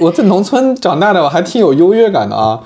[0.00, 2.60] 我在农村长大的，我还挺有优越感的啊。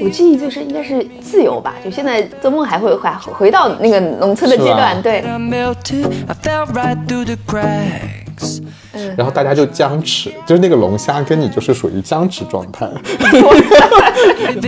[0.00, 5.24] 我记忆最深应该是自由吧，就现在做梦还会回回到那个农村的阶段，对。
[9.16, 12.88] 然后大家就僵持，就是那个龙虾跟你就是属于僵持状态。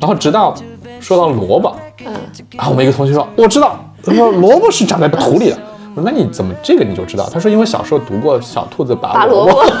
[0.00, 0.54] 然后直到
[1.00, 1.74] 说到萝卜，
[2.04, 2.12] 嗯，
[2.56, 5.58] 然后我们一个同学说我知道，他说萝卜是长在土里的。
[5.94, 7.28] 我说那你怎么这个你就知道？
[7.32, 9.64] 他说因为小时候读过小兔子拔萝卜。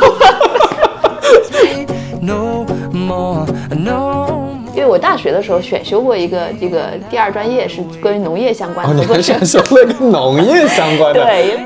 [4.86, 11.24] 我大学的时候选修过一个这个第二专业是关于农业相关的，你还选修了跟农业相关的？
[11.24, 11.58] 对。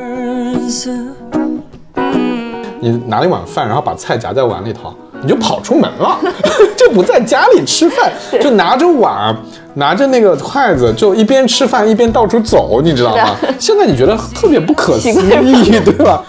[2.83, 6.19] 你拿了一碗饭，然后把菜夹在碗里头，你就跑出门了，
[6.74, 8.10] 就不在家里吃饭，
[8.41, 9.37] 就拿着碗，
[9.74, 13.37] 拿着那个筷子，就一边吃饭一边到处走，你知道吗？
[13.59, 16.24] 现在你觉得特别不可思议，对吧？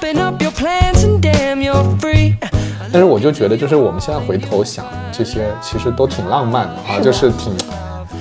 [2.94, 7.56] 但是我就觉得，就是我们现在回头想这些，其实都挺浪漫的啊，就是挺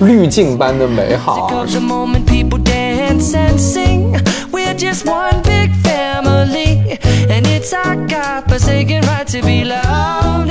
[0.06, 1.50] 滤镜般的美好。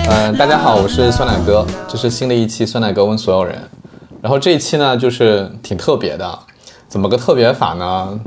[0.10, 3.58] 嗯，大家好，我是酸奶哥，这是新的一期酸奶哥问所有人。
[4.22, 6.40] 然后这一期呢，就是挺特别的，
[6.90, 8.20] 怎么个特别法呢？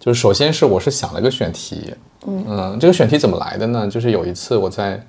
[0.00, 1.94] 就是首先是我是想了个选题，
[2.26, 3.86] 嗯，这个选题怎么来的呢？
[3.86, 5.00] 就是有一次我在。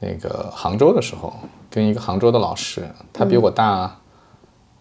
[0.00, 1.32] 那个杭州的时候，
[1.70, 3.96] 跟一个杭州的老师，他比我大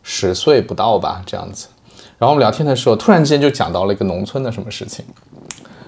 [0.04, 1.68] 十岁不到吧，这样子。
[2.18, 5.04] 然后我们聊天的时候，突然之间就讲到了一个农村的什么事情，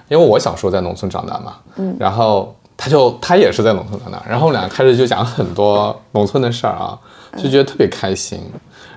[0.08, 1.95] 因为我小时候在农村长大嘛，嗯。
[1.99, 6.99] 然后他就他也是在农村长大，然后我们俩开始就讲很多农村的事儿啊，
[7.38, 8.41] 就觉得特别开心。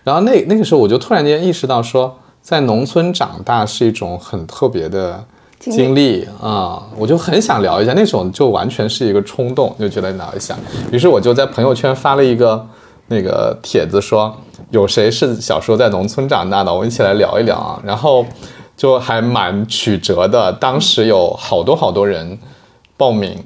[0.02, 5.24] 然后那那个时候我就突然间意识到说，在农村长大是一种很特别的。
[5.70, 10.56] 经历啊，我就很想聊一下那种，就完全是一个冲动，就觉得聊一下。
[10.90, 12.67] 于是我就在朋友圈发了一个
[13.06, 14.34] 那个帖子，说
[14.70, 17.80] 有谁是小时候在农村长大的，我们一起来聊一聊啊。
[17.84, 18.27] 然后
[18.77, 22.36] 就还蛮曲折的，当时有好多好多人
[22.96, 23.36] 报名，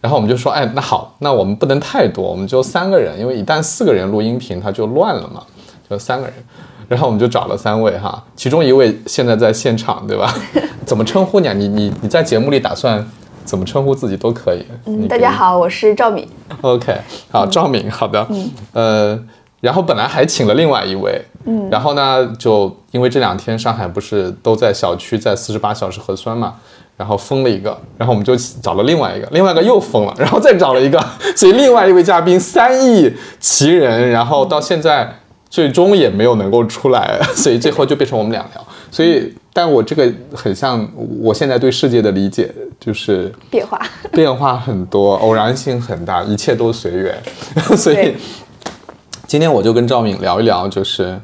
[0.00, 5.42] 然后我们就说，哎，那好，那我们不能太多，我们就三个人，因为一旦四个人录音频，它就乱了嘛，
[5.90, 6.34] 就三个人。
[6.88, 10.34] 然后我们就找了三位哈，其中一位现在在现场，对吧？
[10.84, 11.52] 怎么称呼你啊？
[11.52, 13.06] 你你你在节目里打算
[13.44, 14.64] 怎么称呼自己都可以。
[14.86, 16.28] 嗯，大家好，我是赵敏。
[16.60, 16.94] OK，
[17.30, 18.26] 好，赵敏，好的。
[18.30, 19.18] 嗯，呃，
[19.60, 26.54] 然后本来还请了另外一位，嗯，然后呢，就因为这两天上海不是都在小区在四十八小时核酸嘛，
[26.96, 31.00] 然后封了一个，然后我们就找了另外一个，另外一个又封了，然后再找了一个，
[31.36, 35.18] 所以另外一位嘉宾三亿奇人，然后到现在。
[35.52, 38.66] 最终也没有能够出来， 所以最后就变成我们俩聊。
[38.90, 40.90] 所以，但我这个很像
[41.20, 43.78] 我现在对世界的理解，就是变化，
[44.10, 47.22] 变化很多，偶然性很大，一切都随缘。
[47.76, 48.14] 所以，
[49.26, 51.20] 今天我就跟赵敏聊一聊，就是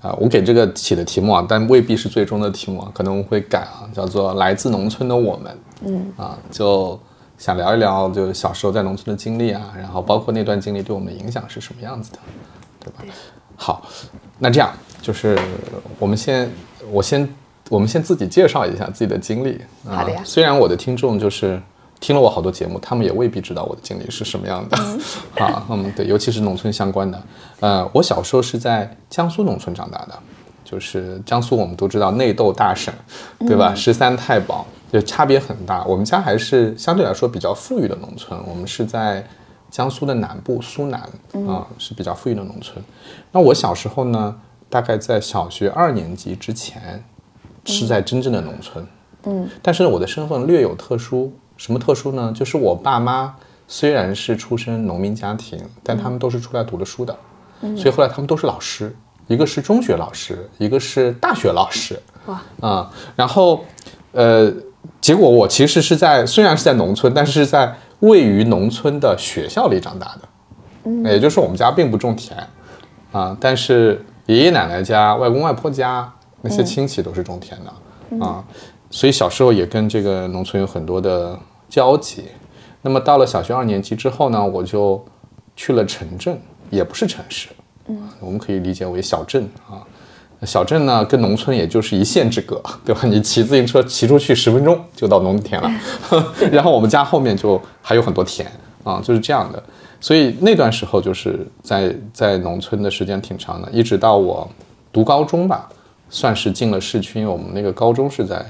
[0.00, 5.58] 啊，我给这个起的题目啊，但未必是最终的题目啊，可能会改啊，叫做“来自农村的我们”。
[5.84, 6.96] 嗯啊，就
[7.36, 12.18] 想聊一聊，就小时候在农村的经历啊，然后包括那段经历对我们影响是什么样子的，
[12.78, 13.12] 对吧？
[13.56, 13.86] 好，
[14.38, 15.38] 那这样就是
[15.98, 16.50] 我们先，
[16.90, 17.28] 我先，
[17.68, 19.60] 我们先自己介绍一下自己的经历。
[19.86, 20.20] 好的呀。
[20.24, 21.60] 虽然我的听众就是
[22.00, 24.76] 听了我好多节目，他们也未必知道我的经历是什么样的。
[25.42, 27.22] 啊，嗯， 对，尤其是农村相关的。
[27.60, 30.18] 呃，我小时候是在江苏农村长大的，
[30.64, 32.92] 就是江苏我们都知道内斗大省，
[33.40, 33.74] 对吧？
[33.74, 35.84] 十三太保就差别很大。
[35.84, 39.24] 我们家还是相对来说比较富裕的农村，我们是在。
[39.72, 41.00] 江苏的南部苏南
[41.48, 42.84] 啊是比较富裕的农村。
[43.32, 44.36] 那我小时候呢，
[44.68, 47.02] 大概在小学二年级之前，
[47.64, 48.86] 是在真正的农村。
[49.24, 52.30] 嗯，但是我的身份略有特殊，什么特殊呢？
[52.36, 53.34] 就是我爸妈
[53.66, 57.18] 虽然是出身农民家庭，但他们都是出来读了书的，
[57.74, 58.94] 所以后来他们都是老师，
[59.26, 61.98] 一个是中学老师，一个是大学老师。
[62.26, 63.64] 哇啊，然后
[64.12, 64.52] 呃，
[65.00, 67.74] 结果我其实是在虽然是在农村，但是是在。
[68.02, 70.20] 位于农村的学校里长大的，
[70.84, 72.36] 嗯，也就是我们家并不种田，
[73.10, 78.44] 啊，但是爷爷奶奶家、外公外婆家那些亲戚都是种田的，啊，
[78.90, 81.38] 所以小时候也跟这个农村有很多的
[81.68, 82.24] 交集。
[82.82, 85.04] 那么到了小学二年级之后呢，我就
[85.54, 86.36] 去了城镇，
[86.70, 87.48] 也不是城市，
[87.86, 89.86] 嗯，我们可以理解为小镇啊。
[90.44, 93.02] 小镇呢，跟农村也就是一线之隔， 对吧？
[93.04, 95.70] 你骑自行车骑出去十分钟就到农田了。
[96.50, 98.50] 然后我们家后面就还有很多田
[98.84, 99.62] 啊，就是这样的。
[100.00, 104.48] 所以那段时候就是在在农村的时间挺长的，一直到我
[104.92, 105.68] 读高中吧，
[106.10, 108.44] 算是进了市区，因为我们那个高中是在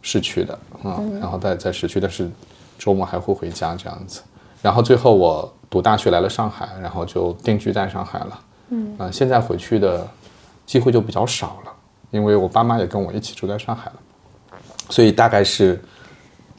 [0.00, 2.30] 市区的啊，然后在在市区，但是
[2.78, 4.22] 周末还会回家这样子。
[4.62, 8.40] 然后最后我读大学来了上海，然后就定居在上海了。
[8.70, 10.06] 嗯，啊，现在回去的
[10.68, 11.72] 机会就比较少了，
[12.10, 13.94] 因为我爸妈也跟我一起住在上海了，
[14.90, 15.82] 所以大概是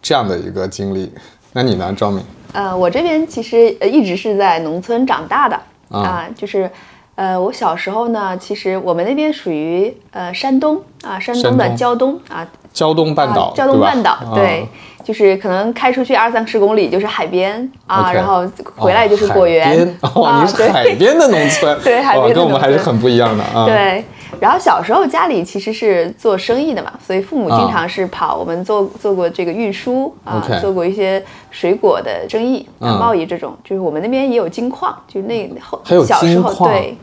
[0.02, 1.14] 这样的一个经历。
[1.54, 2.24] 那你呢，赵敏？
[2.54, 5.62] 呃，我这边其实呃一直是在农村长大的
[5.92, 6.68] 啊，就是
[7.14, 14.68] 呃我小时候呢，其实我们那边属于呃山东啊，山东的胶东啊，胶东半岛，胶东半岛对，
[15.04, 18.44] 就是可能开出去二三十公里就是海边啊，然后
[18.76, 19.98] 回来就是果园。
[20.02, 24.04] 哦，你是海边的农村， 对，海边跟我们还是很不一样的啊，对。
[24.40, 28.36] 然后小时候家里其实是做生意的嘛，所以父母经常是跑。
[28.36, 33.58] 我们做做过这个运输啊，做过一些水果的生意、贸易这种。
[33.64, 36.96] 就是我们那边也有金矿，就那后小时候对，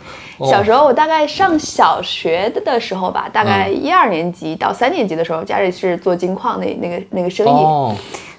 [0.48, 7.96] 小时候我大概上小学的时候吧，大概一二年级到三年级的时候，家里是做金矿那那个那个生意。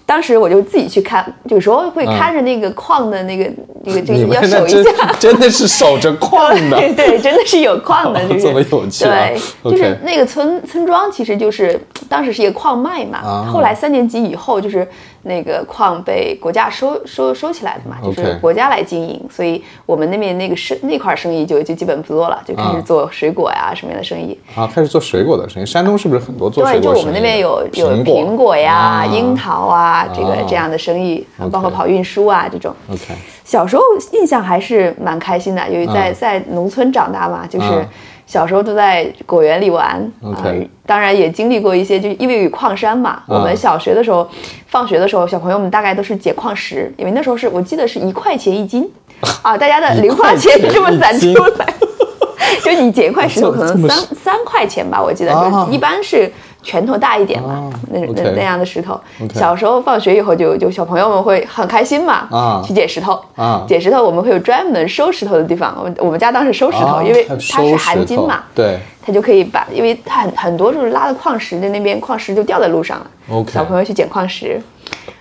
[0.07, 3.51] 当时我就自己去看，有时候会看着那个矿的那个
[3.83, 9.03] 那个，就是要守一下， 真的是守着矿的，对，对真的是有矿的， 就是这么有趣。
[9.03, 11.77] 对，就是那个村村庄，其实就是
[12.07, 13.51] 当时是一个矿脉嘛。
[13.51, 14.87] 后来三年级以后，就是
[15.27, 25.65] 那个矿被国家收收收起来的嘛，就是国家来经营，所以我们那边那个生那块生意就就基本不做了，就开始做水果呀什么样的生意啊，开始做水果的生意。
[25.65, 26.93] 山东是不是很多做水果？
[26.93, 30.05] 对，就我们那边有有苹果呀、樱桃啊。
[30.15, 32.73] 这个这样的生意，包括跑运输啊这种。
[32.89, 33.13] OK，
[33.43, 33.83] 小时候
[34.13, 37.85] 印象还是蛮开心的，由于在在农村长大嘛，就是
[38.27, 40.45] 小时候都在果园里玩啊。
[40.85, 43.23] 当然也经历过一些，就因为有矿山嘛。
[43.25, 44.29] 我们小学的时候，
[44.67, 48.87] 放学的时候，小朋友们大概都是捡矿石，因为那时候是我记得是一块钱一斤
[49.41, 51.65] 啊，大家的零花钱是这么攒出来。
[52.63, 56.31] 就你捡一块石头可能三三块钱吧，我记得就一般是。
[56.67, 58.99] 拳头大一点嘛，那那那样的石头。
[59.33, 63.17] 小时候放学以后就就小朋友们会很开心嘛，去捡石头。
[63.65, 65.73] 捡石头我们会有专门收石头的地方。
[65.77, 73.45] 我们我们家当时收石头，因为它是含金嘛，对，它就可以把，因为它很很多就是拉的矿石在那边，矿石就掉在路上了。
[73.49, 74.61] 小朋友去捡矿石，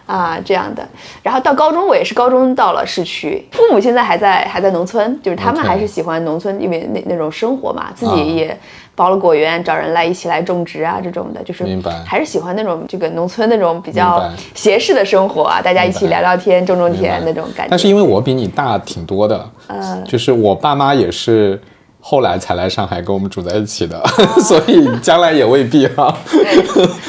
[0.06, 0.86] 啊这样的。
[1.22, 8.58] 然后到高中我也是高中到了市区，父母现在还在还在农村，就是他们还是喜欢农村，因为那那种生活嘛，自己也。
[8.96, 11.66] 包了果园，找人来一起来种植啊，这种的，就是
[12.06, 17.68] 还是喜欢那种这个农村那种比较闲适的生活啊，大家一起聊聊天，种种田那种感觉。
[17.68, 21.60] 但是因为我比你大挺多的，嗯，就是我爸妈也是
[22.08, 24.00] 后来才来上海跟我们住在一起的，
[24.38, 26.16] 所以将来也未必哈。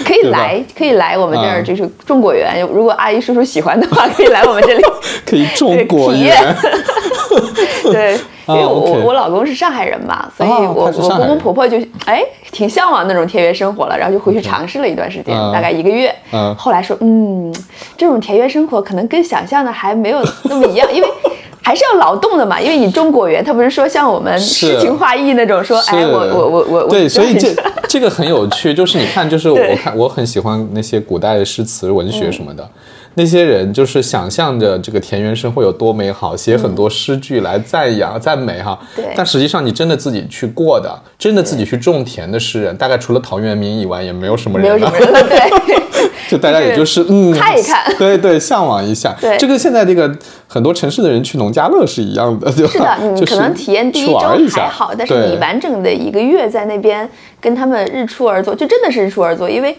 [0.04, 2.62] 可以来， 可以来我们这儿，就是种果园。
[2.74, 4.84] 如果阿姨叔叔喜欢的话，可以来我们这里，
[5.24, 6.56] 可以种果园。
[7.84, 8.20] 对。
[8.50, 16.16] 因为我我老公是上海人嘛，所以我我公公婆婆就哎挺向往那种田园生活了，然后就回去尝试了一段时间，大概一个月。
[16.32, 17.54] 嗯，后来说嗯，
[17.98, 21.08] 这种田园生活可能跟想象的还没有那么一样，因为
[21.68, 22.62] 还是要劳动的嘛。
[22.62, 27.54] 因为你种果园，他不是说像我们诗情画意那种说，哎我我我我对，所以这
[27.90, 32.66] 这个很有趣，就是你看，就是我看我很喜欢那些古代的诗词文学什么的。
[33.16, 38.78] 那些人就是想象着这个田园生活有多美好，写很多诗句来赞扬、赞美哈。
[38.96, 39.06] 对。
[39.16, 44.68] 但实际上，你真的自己去过的，真的自己去种田的诗人，大概除了陶渊明以外，也没有什么人。
[44.68, 45.40] 没有什么人了，对。
[46.28, 49.16] 就大家也就是嗯，看一看，对对，向往一下。
[49.20, 49.38] 对。
[49.38, 50.14] 这跟现在这个
[50.48, 52.72] 很多城市的人去农家乐是一样的，对吧？
[52.72, 59.76] 是的，你可能体验第一周还好，但是你完整的一个月在那边跟他们日出而作，就真的是日出而作，因为。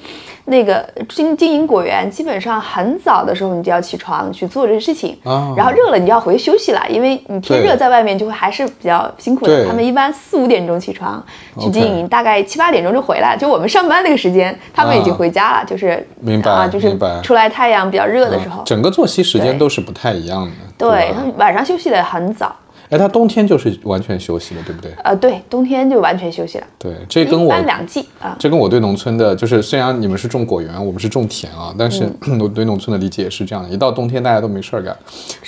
[0.50, 5.14] 那个经经营果园，基本上很早的时候你就要起床去做这个事情，
[5.55, 9.67] 然后热了你就要回去休息了，因为你天热在外面就会还是比较辛苦的。
[9.67, 11.23] 他们一般四五点钟起床
[11.61, 13.37] 去经营，大概七八点钟就回来。
[13.37, 16.02] 就我们上班那个时间，他们已经回家了，就是
[16.38, 18.62] 明白啊，就是出来太阳比较热的时候。
[18.64, 20.52] 整个作息时间都是不太一样的。
[20.76, 22.54] 对他们晚上休息的很早。
[22.90, 24.90] 哎，他冬天就是完全休息了，对不对？
[25.04, 26.66] 呃，对，冬天就完全休息了。
[26.78, 33.68] 对，这跟我两季啊，这跟我对农村的，就是虽然你们是种果园，我们是种田啊，但是 我对农村的理解也是这样的。
[33.68, 34.97] 一到冬天，大家都没事儿干，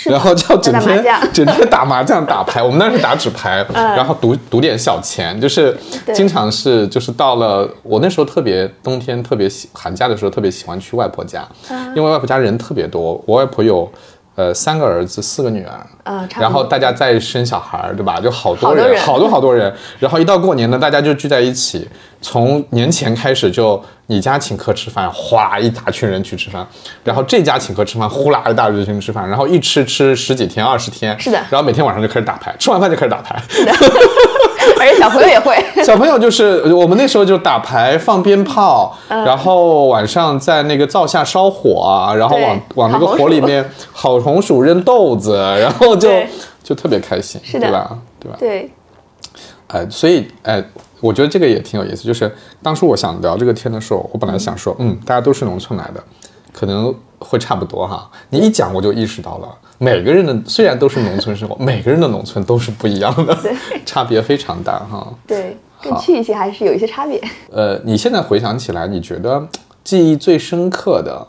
[0.04, 2.62] 然后就整天 整天打麻将、打牌。
[2.62, 5.74] 我们那是打纸牌， 然后赌赌点小钱，就是
[6.12, 11.48] 经常是就是到了我那时候特别冬天特别喜寒假的时候特别喜欢去外婆家，
[11.96, 13.90] 因为外婆家人特别多，我外婆有。
[14.40, 18.18] 呃，三个儿子，四个女儿，啊，然后大家再生小孩儿，对吧？
[18.18, 19.70] 就好多人，好多好多人。
[19.98, 21.86] 然后一到过年呢，大家就聚在一起，
[22.22, 23.78] 从年前开始就
[24.10, 26.66] 你家请客吃饭，哗一大群人去吃饭，
[27.04, 33.40] 然后这家请客吃饭，呼啦一大堆人吃饭，然后一吃吃十几天、二十天，是的然后每天晚上就开始打牌，吃完饭就开始打牌。
[34.78, 35.56] 而且小朋友也会。
[35.84, 43.64] 小朋友就是我们那时候就打牌、放鞭炮，嗯然后晚上在那个灶下烧火啊，然后往往那个火里面
[43.94, 46.10] 烤红薯、扔豆子， 然后就
[46.64, 47.98] 就特别开心，是的对吧？
[48.18, 48.36] 对吧？
[48.40, 48.70] 对，
[49.68, 50.62] 哎，所以哎，
[51.00, 52.04] 我觉得这个也挺有意思。
[52.04, 52.30] 就是
[52.62, 56.02] 当初我想聊这个天的时候，我本来想说，嗯，大家都是农村来的，
[56.52, 58.10] 可能会差不多哈。
[58.28, 63.36] 你一讲，我就意识到了，每个人的虽然都是农村生活，每个人的农村都是不一样的，
[63.86, 65.12] 差别非常大哈。
[65.26, 67.20] 对，更去一些还是有一些差别。
[67.50, 69.46] 呃，你现在回想起来，你觉得
[69.82, 71.26] 记忆最深刻的，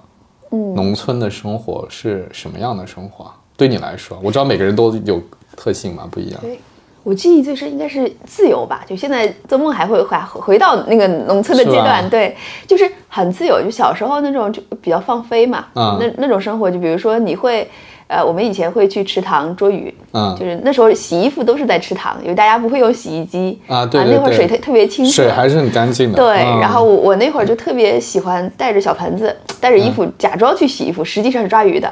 [0.52, 3.36] 嗯农村的生活是什么样的生活啊？
[3.58, 5.22] 对你来说，我知道每个人都有
[5.56, 6.40] 特性嘛，不一样。
[6.42, 6.60] 对，
[7.04, 12.36] 我记忆最深应该是自由吧，就现在做梦还会回回到那个农村的阶段，对，
[12.68, 17.70] 就是很自由，就小时候那种就比较放飞嘛，嗯那那种生活，就比如说你会。
[18.12, 26.18] 呃，我们以前会去池塘捉鱼，嗯就是那时候洗衣服都是在池塘，因为大家不会用洗衣机啊对对对那会儿水特特别清澈，水还是很干净的。
[26.18, 31.90] 对，嗯然后我我那会儿就特别喜欢带着小盆子，带着衣服假装去洗衣服，实际上是抓鱼的，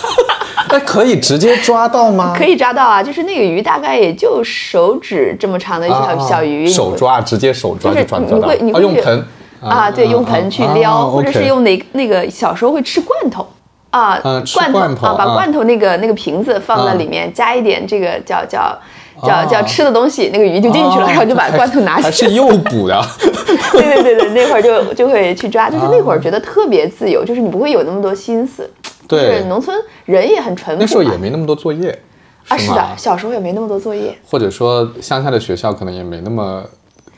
[0.72, 2.32] 那可以直接抓到吗？
[2.34, 8.38] 可以抓到啊，就是那个鱼大概也就手指这么长的一条小鱼，手抓，直接手抓就是抓抓到。
[8.38, 9.24] 你会你啊，会用盆
[9.60, 13.46] 啊，对，用盆去撩，啊或者是用那那个小时候会吃罐头
[13.90, 14.18] 啊，
[14.54, 18.78] 罐罐头啊，把啊罐头那个那个瓶子放在里面，加一点这个叫叫
[19.22, 22.30] 叫啊叫吃的东西，那个鱼就进去了，哦然后就把罐头拿还起来。
[22.30, 23.00] 是诱捕的。
[23.72, 28.68] 对对对对，那会儿就就会去抓，就是那会儿觉得特别自由，就是你不会有那么多心思。
[29.08, 30.80] 就是对，农村人也很淳朴。
[30.80, 31.96] 那时候也没那么多作业，
[32.48, 32.86] 啊，是的，？
[32.96, 34.16] 小时候也没那么多作业。
[34.24, 36.64] 或者说乡下的学校可能也没那么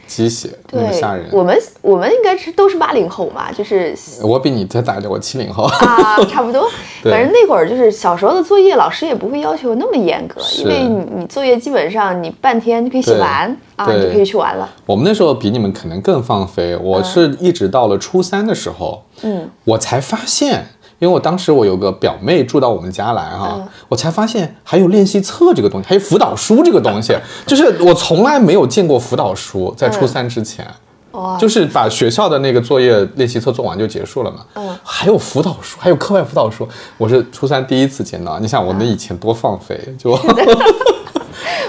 [0.07, 5.65] 鸡血，那么对吓人。，我们我们应该是都是八零后嘛，就是我比你再大一点，我七零后。
[5.65, 6.69] 啊， 差不多。
[7.03, 14.69] 反正那会儿就是小时候的作业，老师也不会要求那么严格，因为你你作业基本上你半天就可以写完啊，你就可以去玩了。
[14.87, 16.77] 我们那时候比你们可能更放飞。
[16.77, 20.67] 我是一直到了初三的时候，嗯，我才发现，
[21.03, 27.13] 因为我当时我有个表妹住到我们家来哈，嗯我才发现还有练习册这个东西，还有辅导书这个东西，
[27.45, 30.65] 就是我从来没有见过辅导书，在初三之前。
[31.11, 34.47] 哇，就是把学校的那个作业练习册做完就结束了嘛。
[34.55, 36.67] 嗯，还有辅导书，还有课外辅导书，
[36.97, 38.39] 我是初三第一次见到。
[38.39, 40.17] 你想我那以前多放飞，就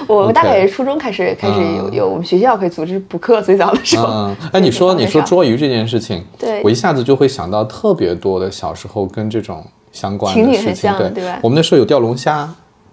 [0.07, 4.07] 我 OK 大概也是初中开始开始有有我们学校可以组织补课，最早的时候。
[4.07, 10.91] 嗯，哎，你说你说捉鱼这件事情，对我一下子就会想到特别多的小时候跟这种相关情景很的事情。
[10.91, 12.49] 对像对吧我们那时候有钓龙虾，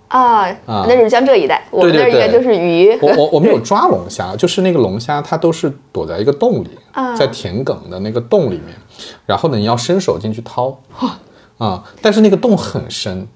[0.08, 2.98] 啊，那是江浙一带，我们那应该就是鱼。
[3.00, 8.74] 我我 我们有抓龙虾，就是那个龙虾它都是躲在一个洞里，啊在田埂的那个洞里面，
[9.26, 10.78] 然后呢你要伸手进去掏，
[11.58, 13.26] 啊，但是那个洞很深。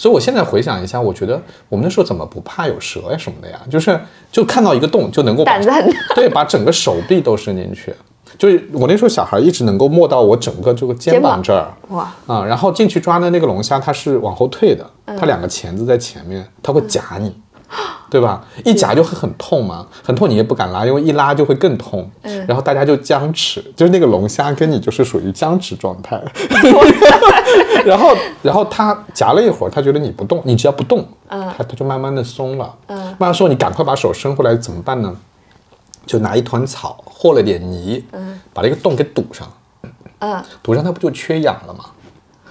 [0.00, 1.38] 所以我现在回想一下，我觉得
[1.68, 3.60] 我们那时候怎么不怕有蛇呀什么的呀？
[3.70, 4.00] 就是
[4.32, 5.98] 就看到一个洞就能够把胆子很大。
[6.14, 7.94] 对，把整个手臂都伸进去。
[8.38, 17.36] 就是我那时候小孩一直能够摸到我整个这个肩肩膀膀这儿哇，啊、然后进去抓的那个龙虾，它是往后退的，嗯它两个钳子在前面，它会夹你，
[18.10, 18.44] 对吧？
[18.64, 22.10] 一夹就会很痛嘛，很痛你也不敢拉，因为一拉就会更痛。
[22.22, 26.20] 嗯然后大家就僵持，就是那个龙虾跟你就是属于僵持状态。
[27.86, 32.74] 然后，然后它夹了一会儿，它觉得你不动，你只要不动，嗯它它就慢慢的松了。
[32.88, 35.14] 嗯慢慢说你赶快把手伸回来怎么办呢？
[36.06, 39.46] 就拿一团草和了点泥，嗯把那个洞给堵上，
[40.18, 41.84] 嗯，堵上它不就缺氧了吗？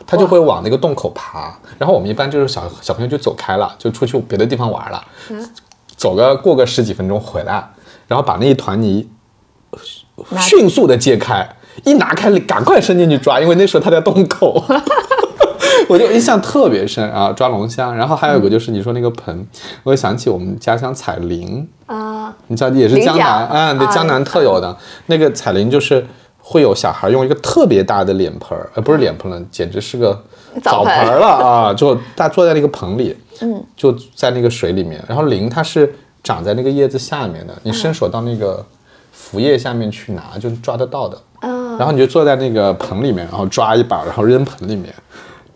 [0.10, 1.56] 它就会往那个洞口爬。
[1.78, 5.04] 然后我们一般就是小小朋友就走开了，就出去别的地方玩了，
[5.96, 7.70] 走个过个十几分钟回来，
[8.08, 9.08] 然后把那一团泥
[10.40, 11.48] 迅速的揭开，
[11.84, 14.64] 一拿开赶快伸进去抓，因为那时候它在洞口。
[15.88, 17.92] 我就印象特别深啊，抓龙虾。
[17.94, 19.48] 然后还有一个就是你说那个盆，
[19.82, 26.06] 我就想起我们家乡彩铃，啊，你知道也是江南啊，对，啊江南特有的那个彩铃，就是
[26.52, 30.20] 会有小孩用一个特别大的脸盆儿，呃，不是脸盆了，简直是个
[30.64, 31.74] 澡澡盆盆儿了啊！
[31.78, 38.66] 就大坐在那个盆里，嗯，就在那个水里面，然后铃它是长在那个叶子下面的，你伸手到那个
[39.12, 41.16] 浮叶下面去拿，就抓得到的。
[41.42, 44.92] 嗯，然后你就坐在那个盆里面，然后抓一把，然后扔盆里面，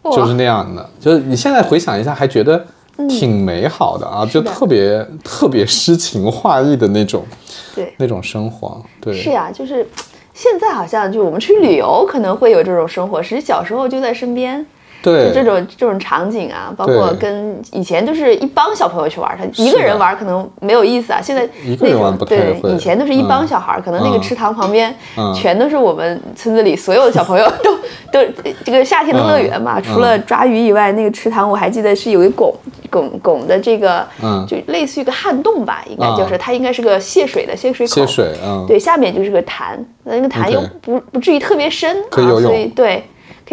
[0.04, 0.88] 就是那样的。
[1.00, 2.64] 就是你现在回想一下，还觉得
[3.10, 7.26] 挺美好的啊，就特别特别诗情画意的那种
[7.74, 8.80] 对，那种生活。
[9.02, 9.86] 对，是呀，就是
[10.34, 14.66] 现在好像就我们去旅游可能会有这种生活，实际小时候就在身边。
[15.04, 15.28] 对。
[15.28, 21.20] 就这种这种场景啊，包括跟以前都是一帮小朋友去玩儿，他一个人玩儿可能没有意思啊。
[21.22, 23.48] 现在一个人玩不太对以前都是一帮嗯。
[23.48, 24.22] 小孩儿，可能那个嗯。
[24.22, 25.32] 池塘旁边嗯。
[25.36, 27.76] 全都是我们村子里所有的小朋友 都
[28.12, 28.32] 都
[28.64, 29.80] 这个夏天的乐园嘛。
[29.80, 32.56] 嗯除了抓鱼以外，那个池塘我还记得是有一拱
[32.90, 34.46] 拱拱的这个，嗯。
[34.48, 37.94] 就类似于一个旱洞吧，应该啊就是它应该是个泄水的泄水口。
[37.94, 43.04] 泄水，嗯，对，下面就是个潭，那个潭又不不至于特别深，可以游泳啊、所以对，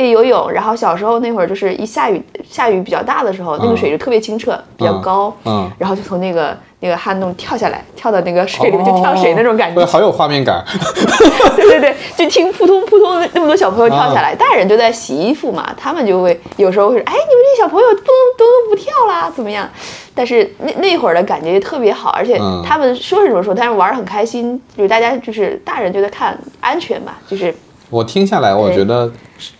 [0.00, 0.50] 可以游泳。
[0.50, 10.64] 然后小时候那会儿就是一下雨下雨比较大的时候，那个水就特别清澈，比较高，嗯然后就从那个那个旱洞跳下来，跳到那个水里面就跳水那种感觉，对，好有画面感。
[11.56, 19.68] 对对对，就听扑通扑通那么多小朋友跳下啊来，大人就在洗衣服嘛，他们就会有时候会说，哎，你们这小朋友不都都不跳啦，怎么样？
[20.14, 27.54] 但是那那会儿的感觉特别好，而且嗯他们说是这么说，但是玩的很开心，就是大家就是大人就在看安全嘛，就是
[27.90, 29.10] 我听下来，我觉得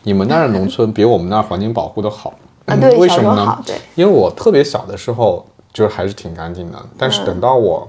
[0.05, 2.33] 你们那儿的农村比我们那儿环境保护的好。
[2.67, 3.61] 啊对为什么呢
[3.97, 6.79] 因为我特别小的时候，就是还是挺干净的。
[6.97, 7.89] 但是等到我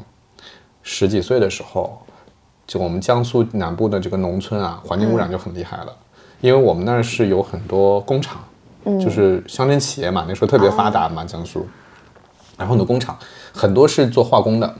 [0.82, 2.02] 十几岁的时候，
[2.66, 5.96] 就我们江苏南部的这个农村啊，环境污染就很厉害了。
[6.40, 8.42] 因为我们那儿是有很多工厂，
[9.00, 11.64] 就是乡镇企业嘛，那时候特别发达嘛，江苏。
[12.58, 13.16] 然后很多工厂，
[13.54, 14.74] 很多是做化工的，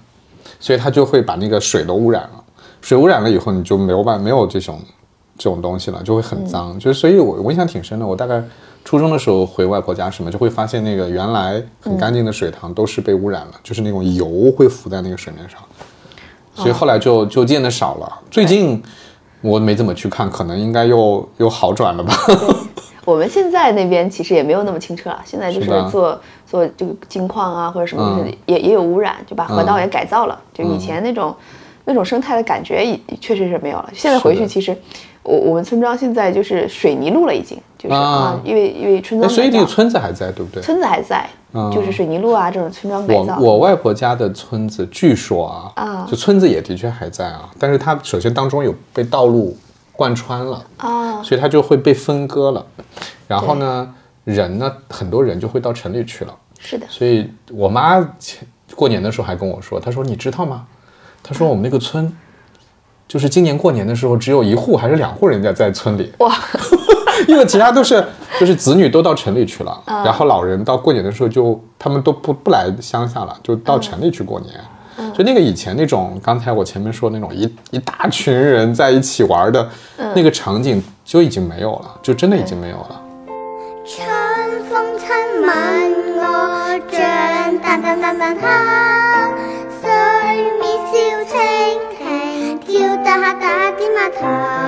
[0.60, 2.44] 所以它就会把那个水都污染了。
[2.82, 4.80] 水污染了以后，你就没有办没有这种
[5.42, 6.78] 这种东西了，就会很脏。
[6.78, 8.40] 就是所以我我印象挺深的，我大概
[8.86, 15.60] 初中的时候回外婆家什么，就会发现那个原来很干净的水塘都是被污染了，就是那种油会浮在那个水面上。
[16.54, 18.20] 所以后来就就见的少了。
[18.30, 18.84] 最近
[19.42, 22.14] 我没怎么去看，可能应该又又好转了吧。
[23.04, 31.36] 我们现在那边其实也没有那么清澈了，现在就是是做做这个金矿啊或者什么，东西嗯也也有污染，就把河道嗯也改造了，就以前那种
[31.86, 33.90] 那种生态的感觉，也确实是没有了。
[33.92, 34.78] 现在回去其实，
[35.24, 40.62] 我我们村庄现在就是水泥路了，已经就是啊啊，因为因为村哎，庄改造，所以这个村子还在，对不对？
[40.64, 41.30] 村子还在，
[41.72, 43.38] 就是水泥路啊这种村庄改我造。
[43.40, 49.56] 我外婆家的村子，据说啊，啊就村子也的确还在啊，但是它首先当中有被道路
[49.94, 52.66] 贯穿了，啊，所以它就会被分割了。
[53.28, 56.36] 然后呢，人呢，很多人就会到城里去了。
[56.60, 60.66] 是的，所以我妈前过年的时候还跟我说，她说你知道吗？
[61.24, 62.12] 她说我们那个村，
[63.12, 66.34] 就是今年过年的时候，只有一户还是两户人家在村里，哇，
[67.28, 68.02] 因为其他都是
[68.40, 74.54] 就是子女都到城里去了，嗯然后老人到过年的时候就他们都不不来乡下了，就到城里去过年。
[74.98, 83.02] 嗯就那个以前那种，刚才我前面说那种一一大群人在一起玩的嗯那个场景就已经没有了，就真的已经没有了。
[83.86, 84.08] 春
[84.70, 85.50] 風親吻
[86.18, 89.11] 我，像淡淡淡淡香。
[94.20, 94.61] 他。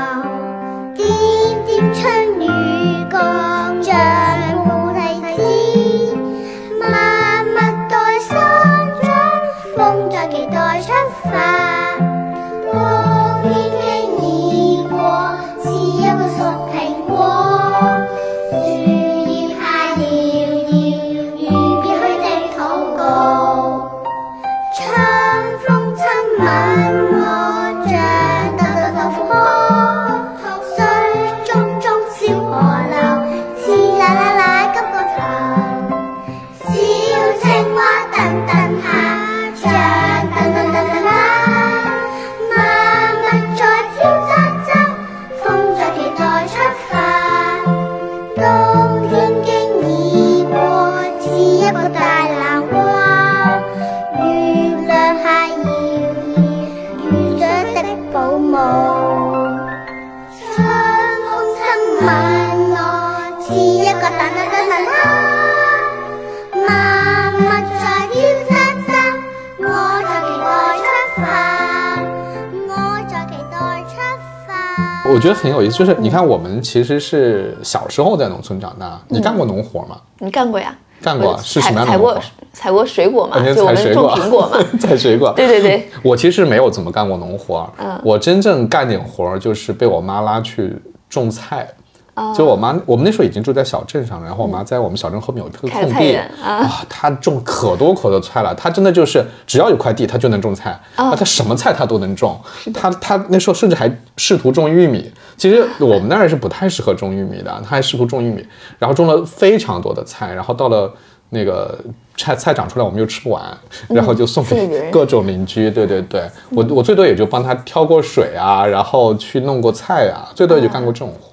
[75.23, 79.97] 觉得很有意思，就是你看我们其实是小时候在农村长大，你干过农活吗？
[80.19, 80.75] 你干过呀？
[81.01, 82.21] 干过是什么样的采采过
[82.53, 83.37] 采过水果嘛？
[83.53, 84.57] 就我们种采水果，苹果嘛。
[84.79, 85.33] 采水果。
[85.35, 90.75] 对对对， 我其实没有怎么干过农活，嗯我真正干点活儿就是被我妈拉去
[91.09, 91.67] 种菜。
[92.15, 98.53] 哦就我妈，我们那时候已经住在小镇上了，然后我妈在我们小镇后面有一个空地啊她种可多可多菜了。
[98.55, 102.39] 她真的就是只要有块地，她就能种菜哦啊，她什么菜她都能种。
[102.73, 105.11] 她她那时候甚至还试图种玉米。
[105.37, 108.45] 其实我们那儿是不太适合种玉米的，她还试图种玉米，
[108.77, 110.93] 然后种了非常多的菜，然后到了。
[111.35, 111.75] 那个
[112.15, 113.41] 菜菜长出来，我们又吃不完，
[113.87, 115.67] 然后就送给各种邻居。
[115.71, 121.32] 对对对，我我最多也就帮她挑过水啊，然后去弄过菜啊，最多也就干过这种活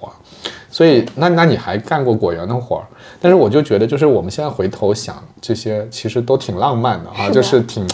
[0.71, 2.85] 所以那那你还干过果园的活儿，
[3.19, 7.85] 但是我就觉得，就是我们现在回头想这些，其实都挺浪漫的啊，是的就是挺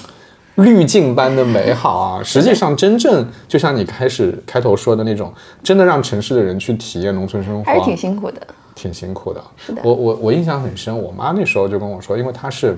[0.56, 2.24] 滤镜般的美好啊。
[2.24, 8.40] 实际上，真正就像你开始开头说的那种，真的让城市的人去体验农村生活，还是挺辛苦的。
[8.76, 9.44] 挺辛苦的。
[9.56, 12.78] 是的我我我印象很深，我妈那时候就跟我说，因为她是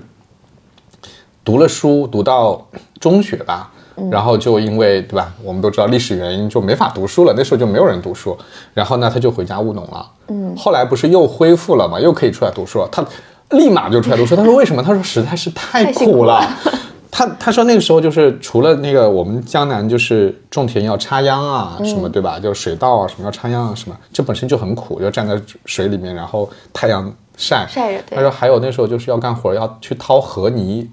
[1.43, 2.65] 读了书，读到
[3.01, 3.69] 中学吧，
[4.01, 8.38] 嗯然后就因为对吧，我们都知道历史原因就没法读书了，那时候就没有人读书，
[8.73, 10.09] 然后呢，他就回家务农了。
[10.27, 13.03] 嗯，后来不是又恢复了嘛，又可以出来读书了，他
[13.51, 14.35] 立马就出来读书。
[14.35, 14.81] 他说为什么？
[14.81, 16.47] 他说实在是太苦苦了了。
[17.12, 22.39] 他他说那个时候就是除了那个我们江南就是种田要插秧啊什么对吧？
[22.39, 30.88] 就水稻啊什么要插秧啊什么，这本身就很苦，要站在水里面，然后太阳晒晒着他说还有那时候就是要干活，要去掏河泥，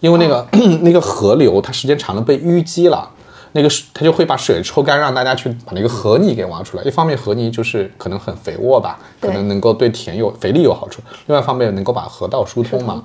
[0.00, 0.46] 因为那个、
[0.82, 3.08] 那个河流它时间长了被淤积了。
[3.52, 6.84] 那个水它就会把水抽干，让大家去把那个河泥给挖出来。
[6.84, 13.02] 一方面河泥就是可能很肥沃吧，可能能够对田有肥力有好处；另外一方面能够把河道疏通嘛。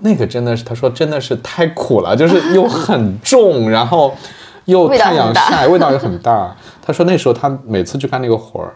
[0.00, 4.14] 那个真的是，他说真的是太苦了，就是又很重，然后
[4.66, 6.54] 又太阳晒，味道又很大。
[6.82, 8.74] 他说那时候他每次去干那个活儿，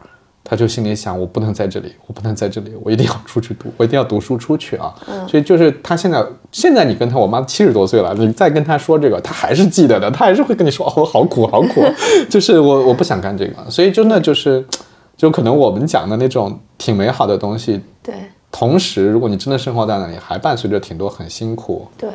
[0.50, 4.92] 他就心里想，我不能在这里，我不能在这里，我一定要出去读，我一定要读书出去啊。
[5.28, 11.84] 所以就是他现在，现在你跟他，我妈七十多岁了，你再跟他说这个，他还是记得的，他还是会跟你说，哦，我好苦，好苦，
[12.28, 14.66] 就是我我不想干这个，所以真的就是，
[15.16, 18.12] 就可能我们讲的那种挺美好的东西，对。
[18.50, 22.10] 同时，如果你真的生活在那里，还伴随着挺多很辛苦、对，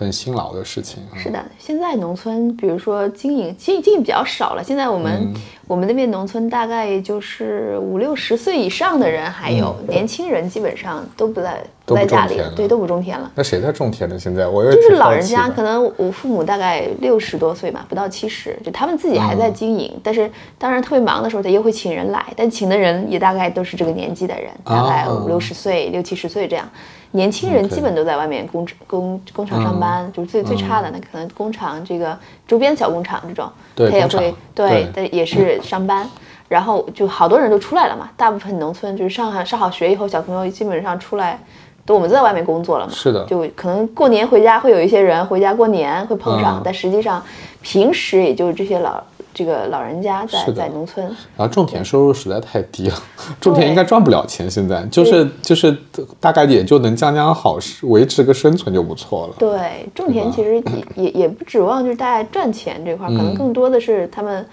[0.00, 1.02] 很辛劳的事情。
[1.14, 1.44] 是的。
[1.58, 4.64] 现在农村，比如说经营，经营经营比较少了。
[4.64, 5.34] 现在我们、嗯
[5.70, 13.30] 我们那边农村大概也就是五六十岁以上的人还有，年轻人基本上都不在在家里对，都不种田了。
[13.36, 14.18] 那谁在种田呢？
[14.18, 19.96] 现在我也就是老人家，可能我父母大概六十多岁吧，不到七十，就他们自己还嗯在经营。
[20.02, 26.68] 但是当然特别忙的时候，他又会请人来，但请的人也大概都是这个年纪的人，大概啊五六十岁、六七十岁这样。
[27.12, 36.08] 年轻人基本都在外面工工工厂上班，就是最最差的那可能工厂这个周边小工厂这种，他也会对对，但也是上班。
[36.50, 41.38] 然后就好多人都出来了嘛，大部分农村就是上好上好学以后，小朋友基本上出来，
[41.86, 42.92] 都我们都在外面工作了嘛。
[42.92, 43.24] 是的。
[43.26, 46.62] 就可能过年回家会有一些人回家过年会碰上，嗯。
[46.64, 47.22] 但实际上
[47.62, 49.00] 平时也就是这些老
[49.32, 51.04] 这个老人家在在农村。
[51.36, 52.96] 然后种田收入实在太低了，
[53.40, 55.76] 种田应该赚不了钱，现在就是就是
[56.18, 59.34] 大概也就能将将好，维持个生存就不错了。
[59.38, 60.62] 对，种田其实也
[61.04, 63.34] 也也不指望就是大家赚钱这块儿，可能嗯。
[63.34, 64.44] 更多的是他们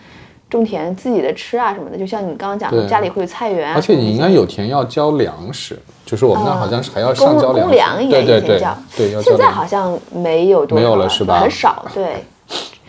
[0.49, 1.97] 种田自己的吃啊什么的。
[1.97, 8.59] 就像你刚刚讲的，家里会有菜园啊，而且你应该有田要交粮食，就是我们那好像是还要上交公粮也对对
[8.95, 11.39] 对现在好像没有多少没有了是吧？
[11.39, 12.23] 嗯很少，对。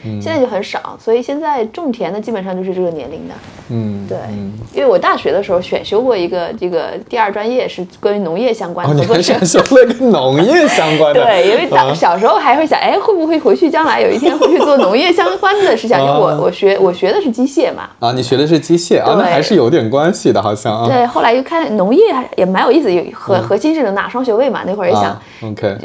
[0.02, 3.34] 现在就很少，所以现在种田的基本上就是这个年龄的。
[3.70, 4.52] 嗯，对，嗯。
[4.74, 15.98] 因为我大学的时候选修过一个这个第二专业是关于农业相关哦，的，你还选修了跟农业相关的， 对，因为当啊小时候还会想，哎，会不会回去将来有一天会去做农业相关的事情？
[15.98, 20.86] 因为我啊我学我学的是机械嘛，啊，你学的是机械啊，那还是有点关系的，好像啊。
[20.86, 25.20] 对，后来又看农业还也蛮有意思，有核核心是能拿双学位嘛，那会儿也想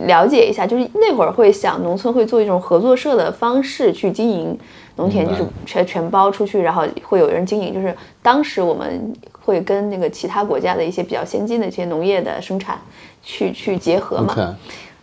[0.06, 4.58] 了解一下，就是那会儿会想农村会做一种合作社的方式去经营
[4.96, 7.74] 农田，就是全全包出去，然后会有人经营。
[7.74, 12.80] 就是当时我们会跟那个其他国家的一些比较先进的一些农业的生产
[13.24, 14.56] 去去结合嘛。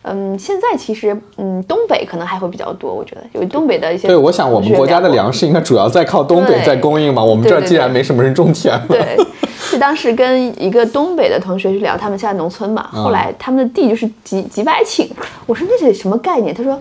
[0.03, 9.17] 嗯，现在其实嗯东北可能还会比较多，我觉得有东北的一些对，我想我们国家的粮食应该主要在靠东北在供应嘛，我们这儿既然没什么人种田了，对，
[9.59, 15.07] 是当时跟一个东北的同学去聊他们现在农村嘛，嗯后来他们的地就是几几百顷，
[15.45, 16.55] 我说那是什么概念？
[16.55, 16.81] 他说。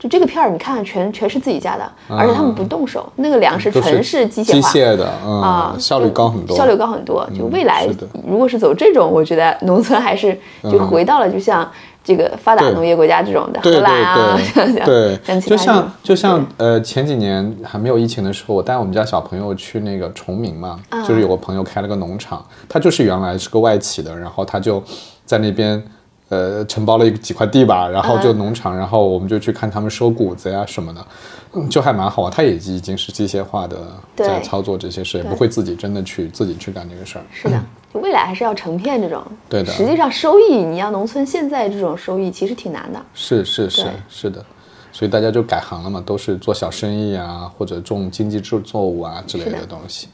[0.00, 7.28] 就这个片儿，你看全全是自己家的，而且他们不动手，那个粮食嗯都纯是机机械化械的，嗯，啊，效率高很多，效率高很多。
[7.38, 7.86] 就未来
[8.26, 10.32] 如果是走这种，我觉得农村还是
[10.62, 11.70] 就嗯回到了就像
[12.02, 24.82] 这个发达农业国家这种的，对荷兰啊，对像对对，像就像就像呃前几年还没有疫情的时候，我带我们家小朋友去那个崇明嘛，啊就是有个朋友开了个农场，他就是原来是个外企的，然后他就
[25.26, 25.82] 在那边。
[26.30, 31.06] 呃，承包了一几块地吧，然后就农场，然后我们就去看他们收谷子呀什么的，
[31.54, 32.30] 嗯，就还蛮好玩。
[32.30, 33.76] 他也已经是机械化的
[34.14, 37.24] 在操作这些事，也不会自己真的去自己去干这个事儿。
[37.32, 37.60] 是的，
[37.92, 39.20] 就未来还是要成片这种。
[39.48, 43.04] 对的实际上收益，你要农村现在这种收益其实挺难的。
[43.12, 44.44] 是是是是的，
[44.92, 50.06] 所以大家就改行了嘛，都是做小生意啊，或者种经济作作物啊之类的的东西。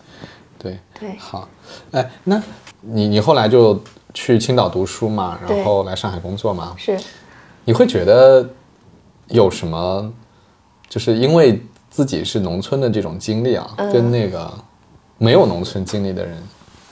[0.59, 1.47] 对对好，
[1.91, 2.43] 哎，那
[2.81, 3.79] 你你后来就
[4.17, 6.99] 去青岛读书嘛，然后来上海工作嘛，是，
[7.67, 8.49] 你会觉得
[9.29, 10.11] 有什么，
[10.89, 13.93] 就是因为自己是农村的这种经历啊，嗯。
[13.93, 14.51] 跟那个
[15.19, 16.43] 没有农村经历的人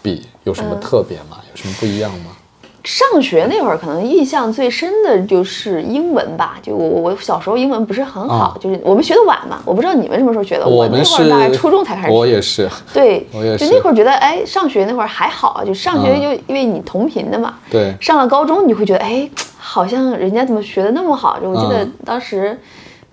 [0.02, 1.38] 比，有什么特别吗？
[1.50, 2.36] 有什么不一样吗？
[2.84, 6.58] 上学那会儿，可能印象最深的就是英文吧。
[6.62, 9.58] 就我我我小时候英文不是很好，啊就是我们学的晚嘛。
[9.64, 12.14] 我不知道你们什么时候学的，我们那会儿是大概初中才开始学。
[12.14, 17.54] 我也是，对，我也就那会儿觉得，哎，上学那会儿还好啊，就上学嗯就因为你同频的嘛。
[17.70, 21.40] 对上了高中，你会觉得，哎，好像人家怎么学的那么好？
[21.40, 22.60] 就我记得嗯当时，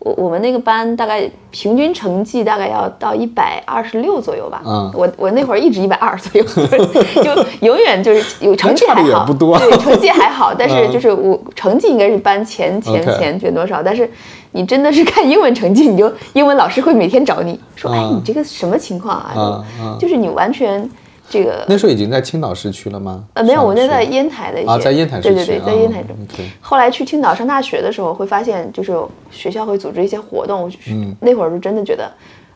[0.04, 4.62] 我我们那个班大概平均成绩大概要到一百二十六左右吧。
[4.66, 6.46] 嗯我我那会儿一直一百二左右，
[7.24, 14.10] 就永远就是有成绩还好，不多对，成绩还好，但是嗯就是我成绩应该是班前前前前多少，但是
[14.54, 19.64] 你真的是看英文成绩，你就英文老师会每天找你说，哎，嗯你这个什么情况啊？
[20.00, 20.90] 就是你完全
[21.32, 23.24] 这个那时候已经在青岛市区了吗？
[23.34, 26.04] 呃，没有，我那在烟台的一些啊在烟台市对对对，在烟台
[26.60, 28.94] 后来去青岛上大学的时候，会发现就是
[29.32, 32.12] 学校会组织一些活动，嗯那会儿是真的觉得，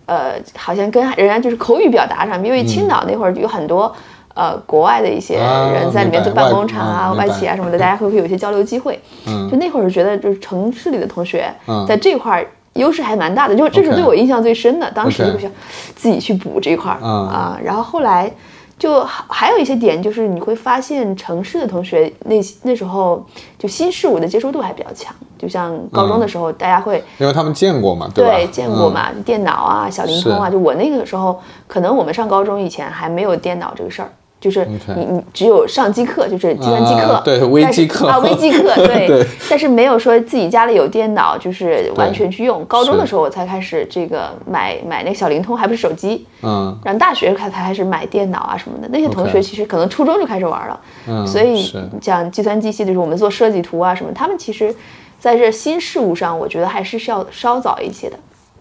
[0.05, 3.93] 呃，好像跟人家就是口语表达上面，因为青岛那会儿有很多。
[4.37, 8.99] 呃，国外的一些人在里面做办工厂啊、外企啊什么的，大家会不会有一些交流机会。
[9.25, 14.91] 嗯就那会儿觉得，就是城市里的同学嗯在这块儿优势还蛮大的，就这是对我印象最深的。
[14.91, 15.49] 当时就想
[15.95, 18.29] 自己去补这一块儿嗯啊，然后后来
[18.77, 23.25] 就还还有一些点，就是你会发现城市的同学那那时候
[23.57, 34.09] 就新事物的接受度还比较强，就像高中的时候，大家会因为他们见过嘛，对见过嘛，电脑啊、小灵通啊，就我那个时候，可能我们上高中以前还没有电脑这个事儿。
[34.45, 34.63] 就是
[34.95, 42.63] 你你只有上机课，就是计算机课，啊对微机课啊，微机课， 对，对但是没有说自己家里有电脑，就是完全去用。
[42.65, 48.87] 高中的时候我才开始这个买买那个小灵通，还不是手机，嗯然后大学才才开始买电脑啊什么的。
[48.91, 54.71] 那些同学其实可能初中就开始玩了，嗯，所以是讲计算机系，就是我们做设计图啊什么，他们其实
[55.19, 58.17] 在这新事物上，我觉得还是需要稍早一些的。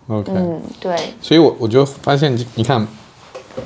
[0.08, 0.32] OK。
[0.34, 2.86] 嗯，对，所以我我就发现，你看，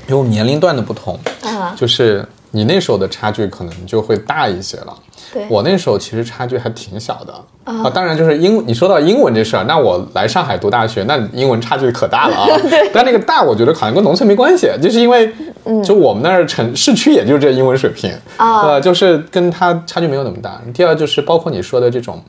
[0.06, 4.94] 因为我们年龄段的不同，啊，就是你那时候的差距可能就会大一些了。
[5.30, 12.46] 对，我那时候其实差距还挺小的啊，当然就是英，你说到英文这事儿，那我来上海读大学，那英文差距可大了啊。
[12.70, 15.30] 对但那个大，我觉得好像跟农村没关系，就是因为，
[15.64, 20.58] 嗯就我们那儿城市区也就是这英文水平啊呃，就是跟他差距没有那么大。
[20.72, 22.22] 第二就是包括你说的这种，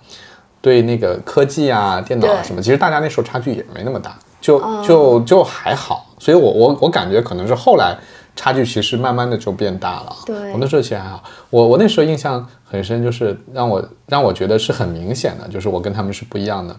[0.59, 6.05] 对那个科技啊、电脑啊什么，其实大家那时候差距也没那么大，就就就还好。
[6.19, 7.97] 所以我我我感觉可能是后来
[8.35, 10.15] 差距其实慢慢的就变大了。
[10.25, 11.23] 对我那时候其实还好。
[11.49, 16.75] 我我那时候印象很深，就是让我让我觉得是很明显的，就是我跟他们是不一样的。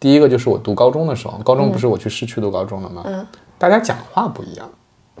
[0.00, 3.02] 第一个就是我读高中的时候，高中不是我去市区读高中了吗？
[3.04, 3.26] 嗯，
[3.58, 4.68] 大家讲话不一样。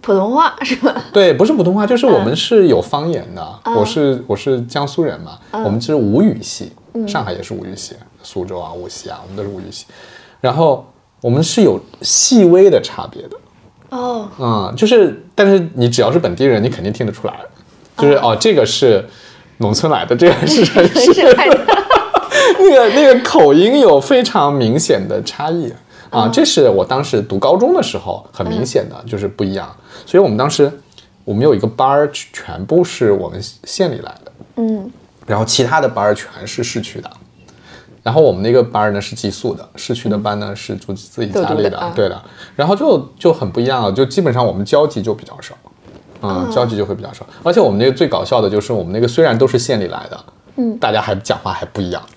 [0.00, 1.04] 普通话是吧？
[1.12, 3.60] 对，不是普通话，就是嗯我们是有方言的。
[3.64, 6.72] 我是我是江苏人嘛，嗯我们是吴语系，
[7.08, 9.86] 上海也是吴语系，苏州啊、无锡啊，我们都是吴语系。
[10.40, 10.86] 然后
[11.20, 13.36] 我们是有细微的差别的，
[13.90, 17.34] 哦，嗯，就是但是你只要是本地人，你肯定听得出来，
[17.96, 18.36] 就是哦。
[18.38, 19.04] 这个是
[19.58, 21.66] 农村来的，这个是城市来的，
[22.58, 25.72] 那个那个口音有非常明显的差异。
[26.10, 29.70] 啊，这是我当时读高中的时候很明显的，就是不一样。
[30.06, 30.72] 所以我们当时
[31.22, 34.90] 我们有一个班儿，全部是我们县里来的，嗯，
[35.26, 37.10] 然后其他的班儿全是市区的。
[38.08, 42.18] 然后我们那个班儿呢是寄宿的，市区的班呢是住自己家里的，对的。
[42.56, 45.54] 然后就就很不一样了，就基本上我们交集就比较少，
[46.22, 47.26] 嗯，交集就会比较少。
[47.42, 50.18] 而且我们那个最搞笑的就是我们那个虽然都是县里来的，
[50.56, 52.02] 嗯，大家还讲话还不一样，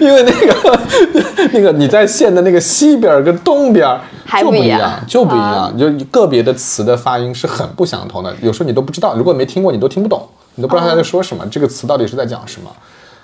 [0.00, 0.80] 因为那个
[1.54, 4.00] 那个你在县的那个西边儿跟东边儿
[4.40, 4.80] 就不一样。
[4.80, 5.70] 样，就不一啊。
[5.70, 10.26] 样，就个别的词的发音是很不相同的，有时候你都不知道，如果没听过你都听不懂，
[10.56, 12.68] 你都不知道他在说什么，这个词到底是在讲什么。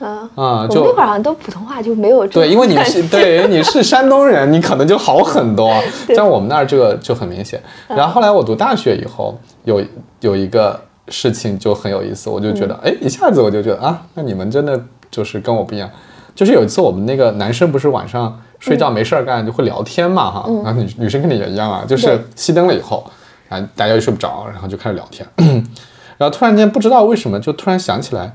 [0.05, 5.73] 啊，啊、我就那会儿好像都普通话就没有这对，因为你是对你是山东人，你可能就好很多。
[6.15, 7.61] 像我们那儿这个就很明显。
[7.89, 9.83] 嗯然后后来我读大学以后，有
[10.21, 15.89] 有一个事情就很有意思，我就觉得，嗯哎，一下子我就觉得啊，那你们真的就是跟我不一样。
[16.35, 23.05] 就是有一次我们那个男生不是晚上睡觉没事儿干就会聊天嘛哈，然后女女生跟你也一样啊，就是熄灯了以后，
[23.51, 25.29] 然后大家又睡不着，然后就开始聊天，
[26.17, 28.35] 然后突然间不知道为什么就突然想起来，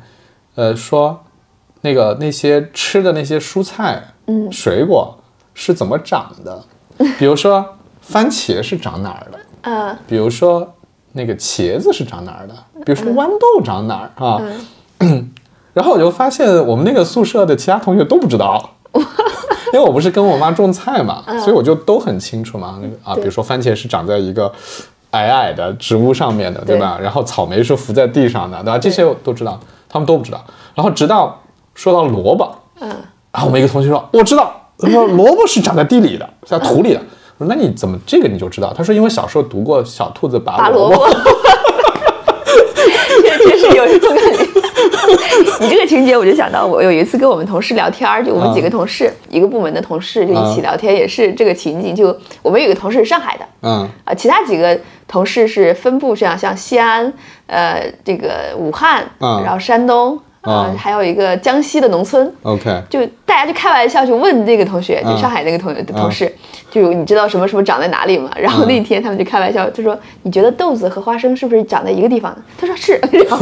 [0.53, 1.19] 呃，说
[1.81, 5.15] 那个那些吃的那些蔬菜，嗯，水果
[5.53, 6.63] 是怎么长的？
[7.19, 7.63] 比如说
[8.01, 9.39] 番茄是长哪儿的？
[9.63, 10.73] 嗯比如说
[11.13, 12.53] 那个茄子是长哪儿的？
[12.85, 14.41] 比如说豌豆长哪儿啊？
[15.73, 18.71] 然后我就发现我们那个宿舍的其他同学都不知道，
[19.73, 22.79] 因为我不是跟我妈种菜嘛，所以我就都很清楚嘛。
[22.81, 24.51] 那个啊，比如说番茄是长在一个
[25.11, 26.97] 矮矮的植物上面的，对吧？
[27.01, 28.77] 然后草莓是浮在地上的，对吧？
[28.79, 30.43] 这些我都知道，他们都不知道。
[30.73, 31.39] 然后直到
[31.77, 32.89] 说到萝卜，嗯，
[33.31, 37.01] 然后我们一个同学说我知道，他说萝卜是长在地里的，在土里的。
[37.37, 38.73] 我说那你怎么这个你就知道？
[38.75, 41.05] 他说因为小时候读过小兔子拔拔萝萝卜。
[41.05, 41.13] 卜，
[43.47, 44.43] 确实有这种感觉。
[45.59, 51.95] 你这个情节，我就想到我有一次跟我们同事聊天儿，就我们几个同事，一个部门的同事就一起聊天，也是这个情景。
[51.95, 52.07] 就
[52.41, 57.13] 我们有一个同事是上海的，嗯啊，其他几个同事是分布像像西安，
[57.45, 62.31] 呃，这个武汉，嗯然后山东，呃，嗯还有一个江西的农村。
[62.43, 66.33] ，OK，就大家就开玩笑就问那个同学，就嗯上海那个同学同事，
[66.71, 68.31] 就你知道什么什么长在哪里吗？
[68.39, 72.37] 然后那天他们就开玩笑，就说你觉得豆子和花生是不是长在一个地方呢？
[72.57, 73.37] 他说是， 然后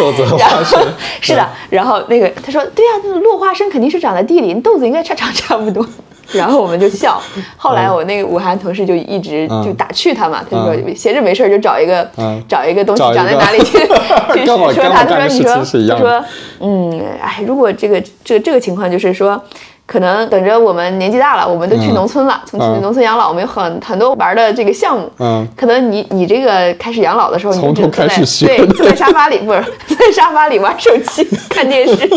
[0.00, 0.80] 豆子和花生，
[1.20, 5.86] 是的，然后那个他说对呀、那个落花生肯定是长在地里，豆子应该差长差不多。
[6.32, 7.20] 然后我们就笑，
[7.56, 10.94] 后来我那个武汉同事就一直嗯就打趣他嘛，他就说嗯。
[10.96, 12.42] 闲着没事儿就找一个嗯。
[12.48, 13.78] 找一个东西长在哪里去
[14.34, 15.54] 去说他，他说你说
[15.94, 16.24] 他说
[16.60, 19.42] 嗯，哎，如果这个这个这个情况就是说。
[19.88, 25.10] 可能等着我们年纪大了，我们都去嗯农村了，从嗯农村养老，我们有很很多玩的这个项目。
[25.18, 32.08] 嗯可能你你这个开始养老的时候，你从头开始学对，坐在沙发里不是坐 在沙发里玩手机 看电视。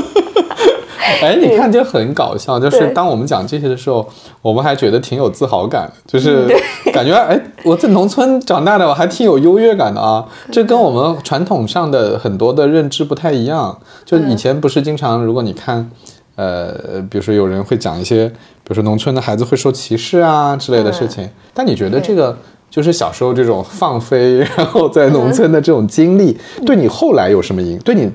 [1.21, 4.05] 哎，你看就很搞笑，就是当我们讲这些的时候，
[4.41, 6.45] 我们还觉得挺有自豪感，就是
[6.85, 10.25] 嗯感觉哎，我在农村长大的，我还挺有优越感的啊。
[10.51, 13.75] 这跟我们传统上的很多的认知不太一样。
[14.05, 15.89] 就以前不是经常，如果你看，
[16.35, 22.37] 呃，比如说有人会讲一些，比如说农村的孩子会受歧视啊之类的事情，但你觉得这个？
[22.71, 27.77] 就是小时候这种放飞，然后在农村的这种经历，对你后来有什么影？
[27.79, 28.09] 对你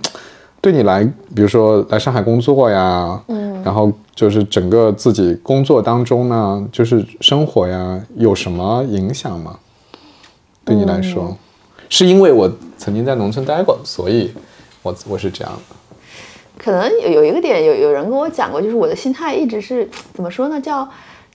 [0.63, 9.59] 对你来，比如说来上海工作呀，嗯，然后就是整个自己工作当中呢，就是生活呀，有什么影响吗？
[10.65, 11.37] 对你来说，
[11.91, 14.33] 是因为我曾经在农村待过，所以
[14.83, 15.77] 我我是这样的。
[16.63, 20.61] 可能有有一个点，有有人跟我讲过，就是我的心态一直是 怎么说呢？
[20.61, 20.89] 叫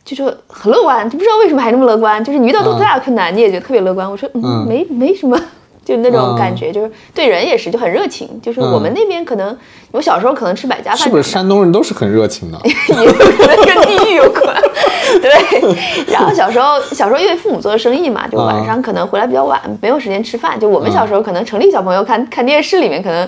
[0.03, 2.23] 就是很乐观，就不知道为什么还这么乐观。
[2.23, 4.09] 就是你遇到多大的困难，你也觉得特别乐观。
[4.09, 5.39] 我说嗯，嗯没没什么。
[5.83, 8.29] 就那种嗯感觉，就是对人也是就很热情。
[8.39, 9.57] 就是我们那边可能，
[9.91, 12.59] 我小时候可能吃百家饭，是不是山东人都是很热情的？
[12.63, 12.71] 也
[13.03, 14.55] 有可能跟地域有关。
[15.19, 15.31] 对，
[16.13, 20.57] 然后小时候小时候因为父母做生意嘛，就晚上可能回来比较晚，没有时间吃饭。
[20.59, 23.27] 就我们小时候可能城里小朋友看看电视里面可能。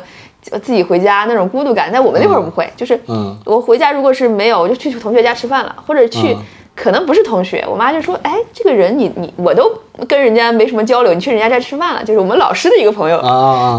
[0.62, 3.38] 自己回家那种孤独感，在我们那会儿不会，就是嗯。
[3.45, 6.38] 我回家如果是没有，我就去同学家吃饭了，或者去嗯。
[6.75, 9.71] 可能不是同学，我妈就说，哎，这个人你你我都
[10.08, 13.21] 跟人家没什么交流，你去人家家吃饭了，就是我们老师的一个朋友！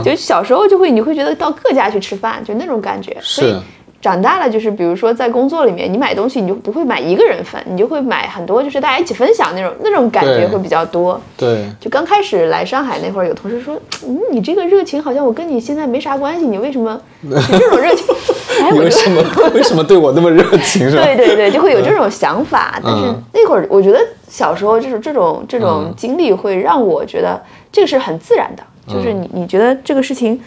[0.05, 3.17] 就小时候就会你会觉得到各家去吃饭，就那种感觉。
[3.21, 3.61] 所以是
[4.05, 11.19] 长大了就是比如说在工作里面，你买东西你就不会买一个人分，你就会买很多，就是大家一起分享那种那种感觉会比较多。
[11.39, 18.15] 对，就刚开始来上海那会儿，有同事说，嗯，你这个热情好像我跟你现在没啥关系，你为什么 有这种热情？
[18.61, 19.23] 哎，我为什么
[19.55, 21.03] 为什么对我那么热情是吧？
[21.03, 22.79] 对对对，就会有这种想法。
[22.85, 30.39] 但是嗯那会儿，我觉得小时候就是这种这种嗯经历会让我觉得这个是很自然的，就是嗯你你觉得这个事情。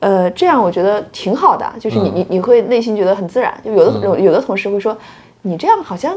[0.00, 2.12] 呃，这样我觉得挺好的，就是你嗯。
[2.14, 3.52] 你你会内心觉得很自然。
[3.64, 4.96] 就有的有有的同事会说，
[5.42, 6.14] 你这样好像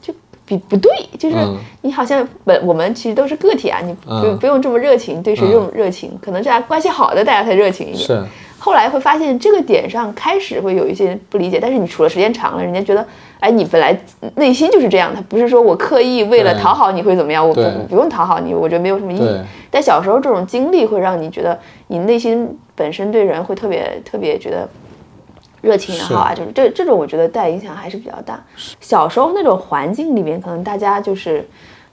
[0.00, 0.14] 就
[0.46, 1.56] 比不对，就是嗯。
[1.82, 4.38] 你好像本我们其实都是个体啊，你不嗯。
[4.38, 8.06] 不用这么热情，对谁这么热情，可能大家关系好的大家才热情一点。
[8.06, 8.24] 是，
[8.60, 13.04] 后来会发现这个点上开始会有一些不理解，但是你处了时间长了，人家觉得，
[13.40, 13.98] 哎，你本来
[14.36, 19.40] 内心就是这样的，不是说我刻意为了讨好你会怎么样，我不不用讨好你，我觉得没有什么意义。
[19.70, 22.46] 但小时候这种经历会让你觉得，你内心
[22.76, 24.68] 本身对人会特别特别觉得
[25.62, 28.38] 热情也好啊，就是这这种我觉得带影响还是比较大。
[28.78, 31.48] 小时候那种环境里面，可能大家就是。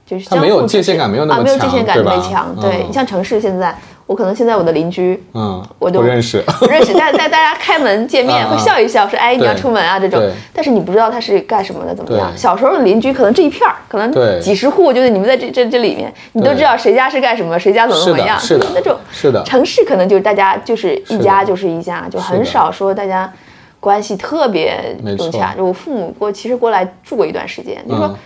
[0.10, 2.56] 就是他没有相互界限感没有那，么强没有界限感对吧特别强。
[2.62, 6.42] 对你像城市现在，我可能现在我的邻居，嗯，我都不认识。
[6.60, 10.22] 不认识，但但大家开门见面 会笑一笑，说哎你要出门啊这种，
[10.54, 12.32] 但是你不知道他是干什么的，怎么样？
[12.38, 23.30] 小时候的邻居可能这一片儿，可能对几十户，就是你们在这这这里面，你都知道谁家是干什么，谁家怎么怎么样，是的那种是的城市可能就是大家就是一家就是一家，就很少说大家
[23.82, 25.54] 关系特别融洽。
[25.54, 28.18] 就我父母过其实过来住过一段时间，就说。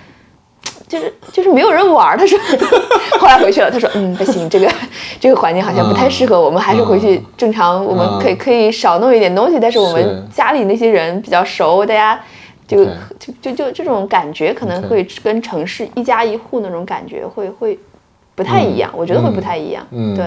[0.91, 2.37] 嗯就是就是没有人玩儿，他说，
[3.19, 4.69] 后来回去了，他说，嗯，不行，这个
[5.19, 12.19] 这个环境好像不太适合我们，还是回去正常，我们可以可以少弄一点东西，但是我们家里那些人比较熟，大家
[12.67, 12.83] 就
[13.19, 17.79] 就就就这种感觉可能会跟城市一家一户那种感觉会会
[18.35, 20.15] 不太一样，我觉得会不太一样，嗯。
[20.15, 20.25] 对，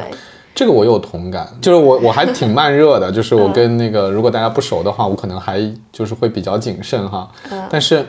[0.55, 5.61] 这个我有同感，就是我我还挺慢热的， 就是我跟那个如果大家不熟的话，我可能还
[5.93, 7.29] 就是会比较谨慎哈。
[7.69, 8.05] 但是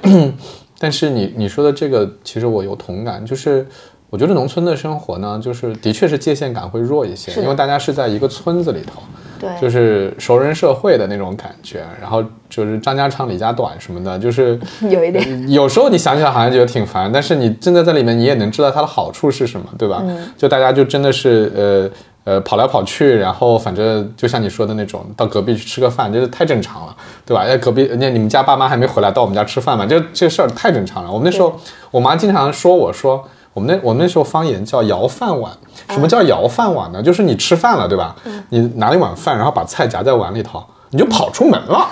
[0.79, 3.65] 但是你你说的这个，其实我有同感，就是
[4.09, 9.01] 我觉得农村的生活呢，就是的确是界限感会弱一些，因为大家是在一个村子里头。
[9.37, 14.57] 对，就是熟人社会的那种感觉，然后就是张家长李家短什么的，就是
[14.89, 20.01] 有一点，有时候你想起来好像觉得挺烦，但是你真的在里面，你也能知道它的好处是什么，对吧？
[20.37, 21.89] 就大家就真的是呃
[22.25, 26.95] 呃，跑来跑去，然后反正就像你说的那种，到隔壁去吃个饭，这是太正常了，
[27.25, 27.43] 对吧？
[27.43, 29.85] 哎，隔壁，那你们家爸妈还没回来，到我们家吃饭嘛？
[29.85, 31.11] 这这事儿太正常了。
[31.11, 31.55] 我们那时候，
[31.91, 33.23] 我妈经常说我说，
[33.53, 35.51] 我们那我们那时候方言叫摇饭碗。
[35.89, 37.03] 什么叫摇饭碗呢？
[37.03, 38.15] 就是你吃饭了，对吧？
[38.49, 41.87] 你拿了一碗饭，然后把菜夹在碗里头，你就跑出门了，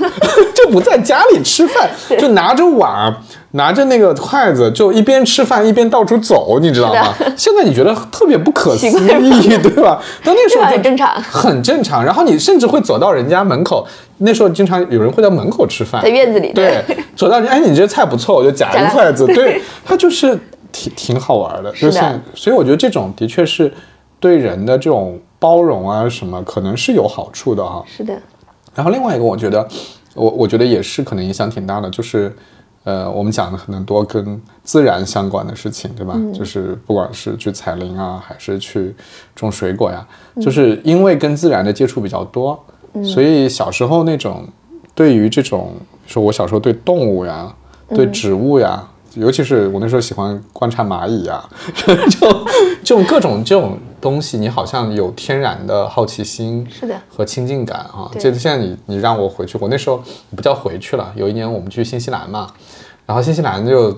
[0.64, 3.14] 就不在家里吃饭， 就拿着碗。
[3.55, 7.14] 拿着那个筷子，就一边吃饭一边到处走，你知道吗？
[7.38, 10.01] 现在你觉得特别不可思议，对吧？
[10.24, 12.03] 但那时候很正常，很正常。
[12.03, 13.86] 然后你甚至会走到人家门口，
[14.18, 16.51] 那时候经常有人会在门口吃饭，在院子里。
[16.51, 16.84] 对，
[17.16, 19.28] 走到哎，你这菜不错，我就夹一筷子。
[19.28, 20.36] 对，他就是
[20.72, 21.99] 挺挺好玩的，就是。
[22.34, 23.72] 所以我觉得这种的确是
[24.20, 27.84] 对人的这种包容啊，什么可能是有好处的哈。
[27.86, 28.16] 是的。
[28.74, 29.68] 然后另外一个，我觉得
[30.16, 32.36] 我我觉得也是可能影响挺大的，就是。
[32.86, 36.20] 呃，我们讲的很多跟自然相关的事情，对吧？
[36.38, 38.93] 就是不管是去采林啊，还是去
[39.34, 40.05] 种水果呀，
[40.41, 42.61] 就是因为跟自然的接触比较多，
[43.01, 44.45] 所以小时候那种
[44.93, 47.55] 对于这种，说我小时候对动物呀，
[47.95, 48.86] 对植物呀。
[49.14, 51.41] 尤其是我那时候喜欢观察蚂蚁呀，
[52.84, 58.12] 就就各种这种东西，你好像有天然的好奇心，是的，和亲近感啊。
[58.20, 60.04] 这现在你你让我回去，我那时候
[60.36, 61.10] 不叫回去了。
[61.16, 62.47] 有一年我们去新西兰嘛，
[63.06, 63.97] 然后新西兰就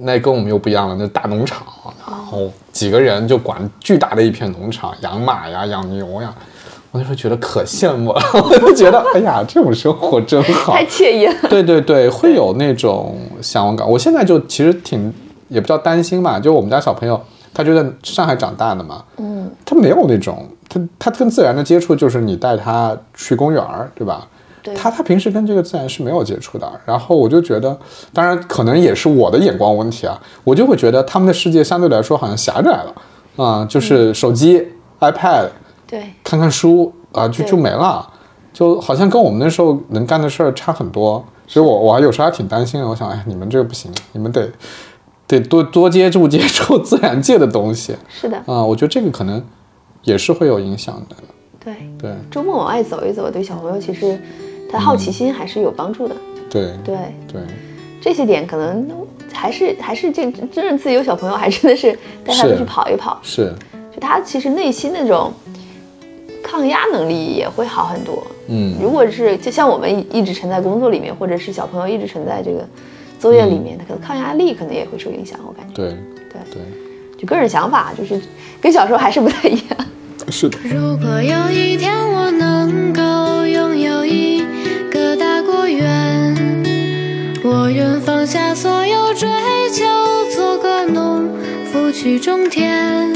[0.00, 1.66] 那跟我们又不一样了，那大农场，
[2.06, 6.30] 然后几个人就管巨大的一片农场，养马呀，养牛呀。
[6.90, 11.34] 我那时候觉得可羡慕了， 我就觉得，哎呀，这种生活真好，太惬意了。
[11.48, 13.88] 对对对，会有那种向往感。
[13.88, 15.10] 我现在就其实挺，
[15.48, 17.18] 也不叫担心吧，就我们家小朋友，
[17.54, 24.26] 他就在上海长大的嘛，嗯，他没有那种，他他跟自然的接触就是你带他去公园儿，对吧？
[24.62, 24.74] 对。
[24.74, 27.76] 他他平时跟这个自然是没有接触的，然后我就觉得，
[28.12, 32.94] 当然可能也是我的眼光问题啊，我就会觉得他们的世界相对来说好像狭窄了，
[33.36, 34.66] 啊，就是手机、
[35.00, 35.48] iPad。
[35.86, 38.08] 对，看看书啊，就就没了，
[38.50, 42.88] 就好像跟我们那时候能干的事儿差很多，所以我我还有时候还挺担心的。
[42.88, 44.50] 我想，哎，你们这个不行，你们得
[45.38, 47.94] 得多多接触接触 自然界的东西。
[48.08, 49.42] 是的，啊，我觉得这个可能
[50.02, 51.16] 也是会有影响的。
[51.64, 54.20] 对对，周末往外走一走，对小朋友其实
[54.70, 56.16] 他好奇心还是有帮助的。
[56.50, 56.96] 对对
[57.32, 57.42] 对，
[58.00, 58.88] 这些点可能
[59.32, 61.92] 还是还是这真正自己有小朋友，还真的是
[62.24, 63.18] 带他们去跑一跑。
[63.22, 63.54] 是，
[63.94, 65.32] 就他其实内心那种。
[66.44, 68.26] 抗压能力也会好很多。
[68.48, 72.68] 嗯，如果是就像我们一直沉在工作里面，或者是小朋友一直沉在这个
[73.22, 75.38] 作业里面，他可能抗压力可能也会受影响。
[75.46, 75.74] 我感觉。
[75.76, 75.90] 对
[76.28, 76.62] 对对，
[77.16, 78.20] 就个人想法，就是
[78.60, 79.86] 跟小时候还是不太一样。
[80.28, 80.58] 是的。
[80.64, 84.44] 如果有一天我能够拥有一
[84.90, 86.34] 个大果园，
[87.44, 89.28] 我愿放下所有追
[89.72, 89.84] 求，
[90.34, 91.30] 做个农
[91.66, 93.08] 夫去种田。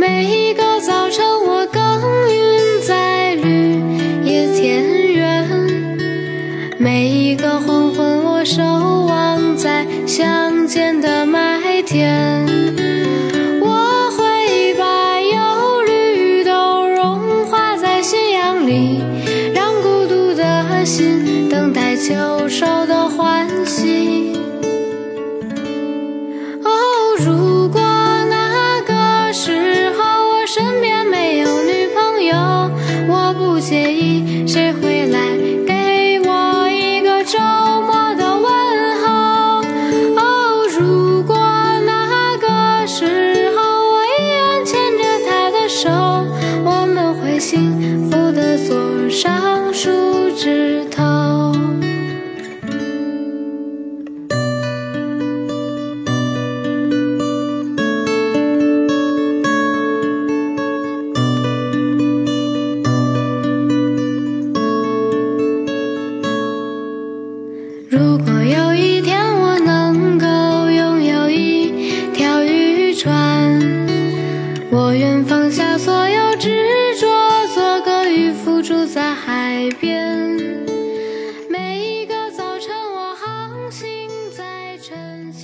[0.00, 1.66] 每一个早晨，我
[8.46, 12.85] 守望在乡间的麦田。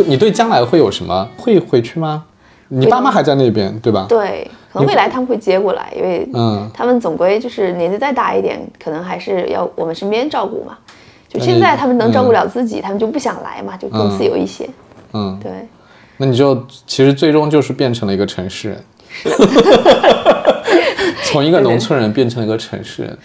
[0.06, 1.28] 你对将来会有什么？
[1.36, 2.24] 会回去吗？
[2.68, 4.06] 你爸妈还在那边，对吧？
[4.08, 10.78] 对，可能未来他们会接过来，因为嗯，他们总归就是年纪再大一点，可能还是要我们身边照顾嘛。
[11.28, 14.68] 就现在他们能照顾了自己，他们就不想来嘛，就更自由一些。
[15.12, 15.50] 嗯，对。
[16.16, 18.84] 那你就其实最终就是变成了一个城市人，
[21.24, 23.18] 从一个农村人变成了一个城市人。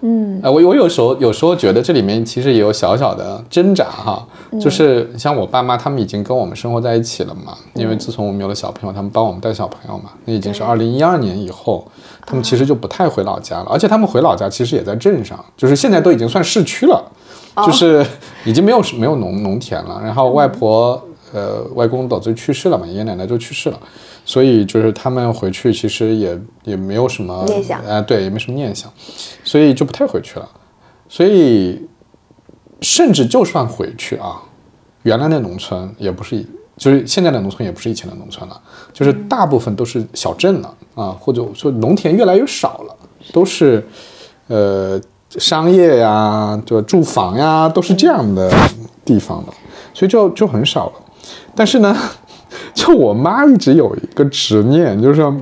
[0.00, 4.26] 嗯，呃，我我有时候有时候觉得这里面其实也有小小的挣扎哈，
[4.60, 10.66] 就是像我爸妈他们已经跟我们生活在一起了嘛，因为自从我们有了小朋友，他们帮我们带小朋友嘛，那已经是对。
[10.66, 11.86] 二零一二年以后，
[12.24, 17.04] 他们其实就不太回老家了，而且他们回老家其实也在镇上，就是现在都已经算市区了，
[17.66, 18.06] 就是
[18.44, 21.02] 已经没有没有农农田了，然后外婆。
[21.30, 23.78] 呃，外公早就去世了嘛，爷爷奶奶就去世了，
[24.28, 28.92] 所以就是他们回去其实也也没有什么念想呃，对，也没什么念想，
[29.42, 30.46] 所以就不太回去了。
[31.08, 31.80] 所以，
[32.82, 34.42] 甚至就算回去啊，
[35.02, 36.44] 原来的农村也不是，
[36.76, 38.60] 就是现在的农村也不是以前的农村了，
[38.92, 42.94] 就是大部分都是小镇了啊，或者说农田越来越少了，
[43.32, 43.82] 都是
[44.48, 45.00] 呃
[45.38, 48.52] 商业呀、就住房呀，都是这样的
[49.06, 49.54] 地方了，
[49.94, 50.92] 所以就就很少了。
[51.54, 51.96] 但是呢，
[52.74, 55.34] 就我妈一直有一个执念，就是说。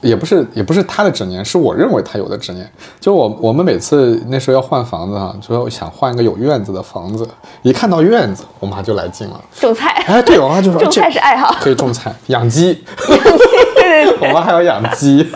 [0.00, 2.64] 也不是也不是她的执念，是我认为她有的执念。
[3.00, 7.28] 就我我们每次那时候要换房子哈、就说想换一个有院子的房子，
[7.62, 9.40] 一看到院子，我妈就来劲了。
[9.58, 15.26] 种菜，哎，对，我妈就说种菜是爱好，可以种菜、养鸡，对对对我妈还要养鸡。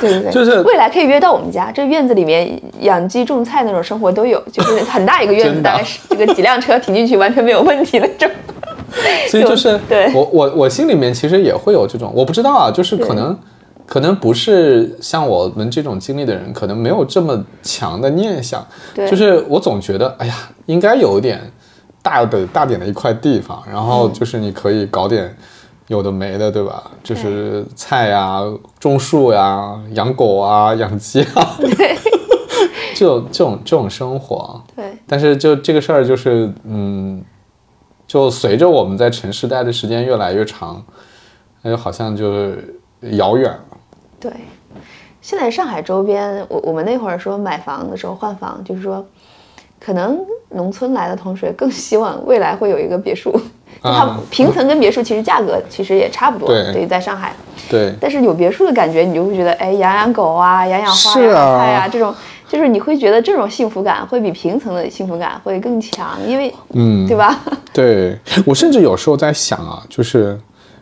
[0.00, 8.28] 对对对，就是未来可以约到我们家，这院子里面养鸡、种菜那种生活都有，就是很大一个院子， 大概是这个几辆车停进去完全没有问题那种。
[9.28, 13.36] 所以就是对我我我心里面其实也会有这种，我不知道啊，就是可能
[13.86, 18.66] 可能不是像我们这种经历的人，可能没有这么强的念想。
[18.94, 20.34] 对就是我总觉得，哎呀，
[20.66, 21.40] 应该有一点
[22.02, 25.34] 大的大点的一块地方，然后就是你可以搞点
[25.88, 26.90] 有的没的，对吧？
[27.02, 28.40] 就是菜呀、
[28.78, 31.56] 种树呀、养狗啊、养鸡啊，
[32.94, 34.62] 这种这种这种生活。
[34.74, 37.22] 对，但是就这个事儿，就是嗯，
[38.12, 40.84] 就随着我们在城市待的时间越来越长，
[41.62, 42.78] 那就好像就是
[43.12, 43.78] 遥远了。
[44.20, 44.30] 对，
[45.22, 49.02] 现在上海周边，我我们那会儿说买房的时候换房，就是说，
[49.80, 50.18] 可能
[50.50, 53.40] 农村来的同学更希望未来会有一个别墅，就
[53.80, 56.70] 它啊平层跟别墅其实价格 其实也差不多，对。
[56.70, 57.34] 对于在上海，
[57.70, 62.14] 对，但是有别墅的感觉，你就会觉得，哎，养养狗啊，养养花、是养养啊菜啊，这种
[62.52, 67.42] 就是你会觉得这种幸福感会比平层的幸福感会更强，因为，嗯对吧？
[67.72, 70.38] 对我甚至有时候在想啊，就是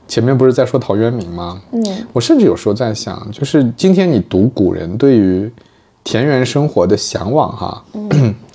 [0.08, 1.62] 前面不是在说陶渊明吗？
[1.70, 5.48] 嗯，我甚至有时候在想，就是今天你读古人对于
[6.02, 7.84] 田园生活的向往哈，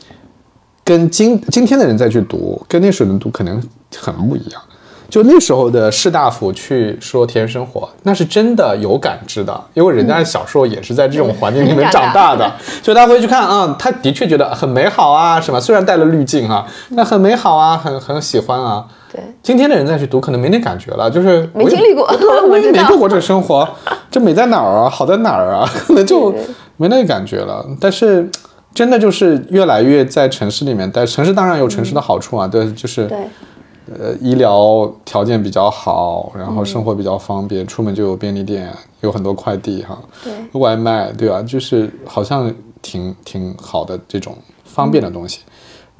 [0.83, 3.63] 跟今今天的人再去读，跟那时候人读可能
[3.97, 4.61] 很不一样。
[5.09, 12.51] 就那时候的士大夫去说田园生活，那是真的有感知的，因为人家小时候也是在这种环境里面长大的，
[12.81, 18.85] 就他回去看啊、他的确觉得很美好啊，什么虽然带了滤镜哈、那很美好啊，很很喜欢啊。
[19.11, 22.11] 对，今天的人再去读，可能没那感觉了，就是没经历过我
[22.49, 23.67] 我知道也没过过这生活，
[24.11, 24.89] 这美在哪儿啊？
[24.89, 25.69] 好在哪儿啊？
[25.73, 26.33] 可能就
[26.77, 27.65] 没那个感觉了。
[27.79, 28.29] 但是
[28.73, 33.17] 真的就是越来越在城市里面待，城市当然有城市的好处啊，对，就是对，
[33.87, 41.41] 呃医疗条件比较好，然后生活比较方便，出门就有便利店，有很多快递哈，对外卖对吧？
[41.41, 45.41] 就是好像挺挺好的这种方便的东西。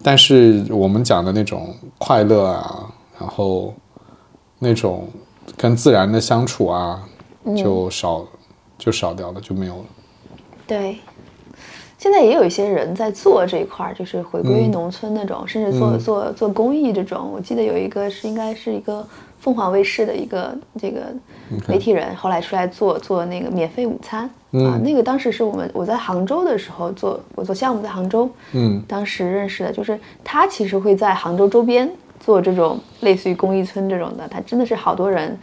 [0.04, 2.86] 但是我们讲的那种快乐啊，
[3.20, 3.74] 然后
[4.60, 5.08] 那种
[5.58, 7.02] 跟自然的相处啊，
[7.56, 8.26] 就少
[8.78, 9.86] 就少掉了，就没有了。
[10.68, 10.98] 对，
[11.98, 17.32] 现在也有一些人在做这一块儿，就是回归嗯农村那种，甚至做做做公益这种。
[17.34, 19.06] 我记得有一个是应该是一个
[19.40, 21.02] 凤凰卫视的一个这个
[21.68, 31.90] 媒体人，后来出来做做那个免费午餐、啊，那个当时是我们我在杭州的时候做，我做项目在杭州，嗯，当时认识的，就是他其实会在杭州周边
[32.20, 35.38] 做这种类似于公益村这种的，他真的是好多人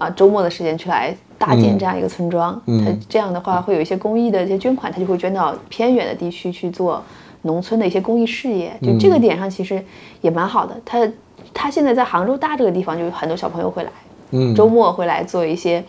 [0.00, 2.82] 啊，周末的时间去来搭建这样一个村庄，嗯。
[2.82, 7.02] 他这样的话会有一些公益的一些捐款，他就会捐到偏远的地区去做
[7.42, 9.84] 农村的一些公益事业，就这个点上其实
[10.22, 10.74] 也蛮好的。
[10.84, 11.06] 他
[11.52, 13.90] 他现在在杭州大这个地方，就有很多小朋友会来，
[14.30, 14.54] 嗯。
[14.54, 15.84] 周末会来做一些、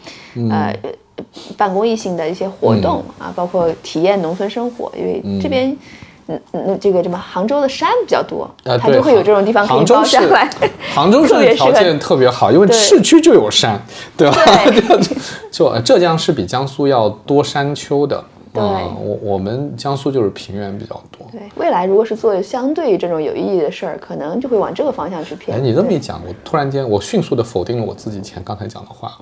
[0.49, 0.76] 呃
[1.55, 5.76] 办公益性的一些活动、啊，包括体验农村生活，因为这边。
[6.28, 10.49] 嗯嗯，这个什么杭州的山比较多，啊，它就会有这种地方可以包下来。
[10.93, 13.80] 杭州市特别适合的条件特别好，因为市区就有山，
[14.15, 14.38] 对吧？
[14.65, 15.15] 对
[15.51, 18.24] 就浙江是比江苏要多山丘的。
[18.53, 21.26] 对嗯我我们江苏就是平原比较多。
[21.32, 25.55] 对，未来如果是做相对这种有意义的事儿，可能就会往这个方向去偏。
[25.55, 29.17] 哎，你这么一讲，我突然间我迅速的否定了我自己前刚才讲的话，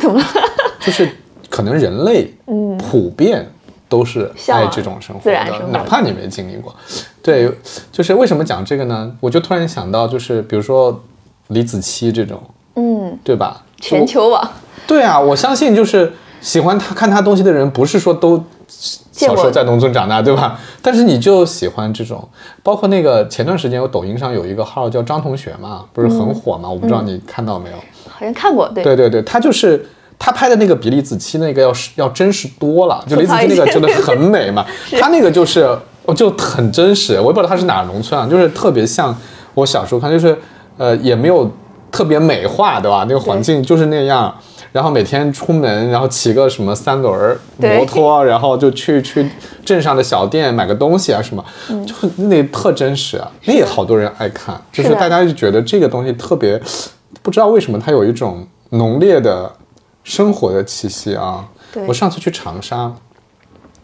[0.00, 0.24] 怎么了？
[0.80, 1.06] 就是
[1.50, 2.32] 可能人类
[2.78, 3.46] 普遍
[3.92, 6.74] 都是爱这种生活的，哪怕你没经历过。
[7.22, 7.46] 对，
[7.92, 9.14] 就是为什么讲这个呢？
[9.20, 10.98] 我就突然想到，就是比如说
[11.48, 12.42] 李子柒这种，
[12.76, 13.62] 嗯，对吧？
[13.76, 14.50] 全球网，
[14.86, 20.58] 对啊，我相信就是喜欢他看他东西的人，不是说都小时候在农村长大，对吧？
[20.80, 22.26] 但是你就喜欢这种，
[22.62, 26.70] 包括那个前段时间有抖音上有一个号叫张同学嘛，不是很火嘛？
[26.70, 27.76] 我不知道你看到没有？
[28.08, 29.84] 好像看过，对对对对，他就是
[30.24, 34.64] 他拍的那个比李子柒那个要是要真实多了， 就李子柒那个真的很美嘛，
[35.00, 35.68] 他那个就是
[36.04, 39.12] 我就很真实，我也不知道他是哪儿农村啊，就是特别像
[39.54, 40.38] 我小时候看，就是
[40.78, 41.50] 呃也没有
[41.90, 43.04] 特别美化，对吧？
[43.08, 44.32] 那个环境就是那样。
[44.70, 49.28] 然后每天出门，然后骑个什么三轮儿摩托，然后就去去
[49.66, 51.44] 镇上的小店买个东西啊什么，
[51.84, 51.94] 就
[52.24, 56.58] 那特真实啊，那也好多人爱看，就是大家就觉得这个东西特别，
[57.20, 59.52] 不知道为什么它有一种浓烈的
[60.04, 61.48] 生活的气息啊。
[61.72, 62.94] 对我上次去长沙，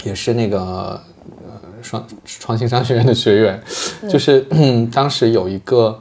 [0.04, 3.62] 也是那个呃创创新商学院的学员，
[4.10, 4.46] 就是、
[4.92, 5.98] 当时有一个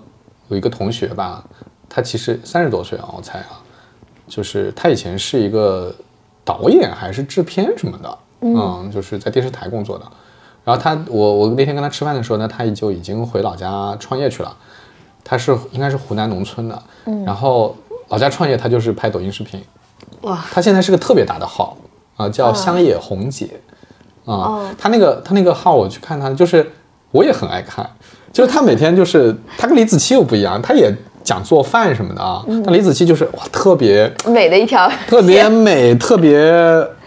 [0.49, 1.43] 有一个同学吧，
[1.87, 3.63] 他其实三十多岁啊，我猜啊，
[4.27, 5.95] 就是他以前是一个
[6.43, 10.05] 导演还是制片什么的，嗯，就是在电视台工作的。
[10.65, 14.57] 然后他，我我那天跟他吃饭的时候呢，他就已经回老家创业去了。
[15.23, 16.83] 他是应该是湖南农村的，
[17.25, 17.73] 然后
[18.09, 19.63] 老家创业，他就是拍抖音视频。
[20.21, 21.77] 哇，他现在是个特别大的号
[22.15, 23.59] 啊、叫香野红姐
[24.25, 24.69] 啊、哦。
[24.77, 26.71] 他那个他那个号我去看他，就是
[27.11, 27.87] 我也很爱看，
[28.33, 30.91] 就是他每天就是他跟李子柒又不一样，他也
[31.27, 36.39] 讲做饭什么的啊，但李子柒就是哇特别美的一条，特别美， 特别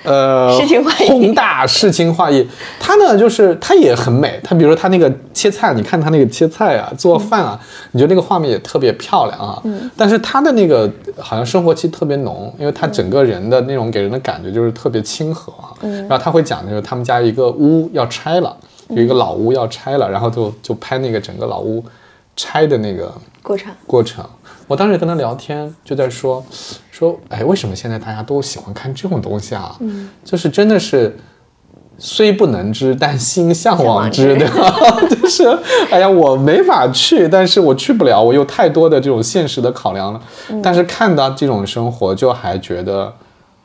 [0.03, 2.47] 呃诗情画意宏大，诗情画意。
[2.79, 4.39] 他呢，就是他也很美。
[4.45, 7.59] 他比如说他那个切菜，你看他那个切菜啊，做饭啊，
[7.93, 9.59] 你觉得那个画面也特别漂亮啊。
[9.65, 9.91] 嗯。
[9.97, 15.73] 但是他的那个好像生活气特别浓，因为他整个人的那种给人的感觉就是特别亲和啊。
[15.81, 16.07] 嗯。
[16.07, 18.55] 然后他会讲，就是他们家一个屋要拆了，
[18.91, 21.83] 有一个老屋要拆了，然后就就拍那个整个老屋
[22.37, 23.13] 拆的那个
[23.43, 24.25] 过程，过程。
[24.67, 26.45] 我当时跟他聊天，就在说
[26.91, 29.77] 说，哎，为什么现在大家都喜欢看这种东西啊？
[29.81, 31.17] 嗯，就是真的是
[31.99, 34.73] 虽不能知，但心向往之，对吧？
[35.11, 35.49] 就是，
[35.91, 40.23] 哎呀，我没法去，但是我去不了，我有太多的这种现实的考量了。
[40.63, 43.13] 但是看到这种生活，就还觉得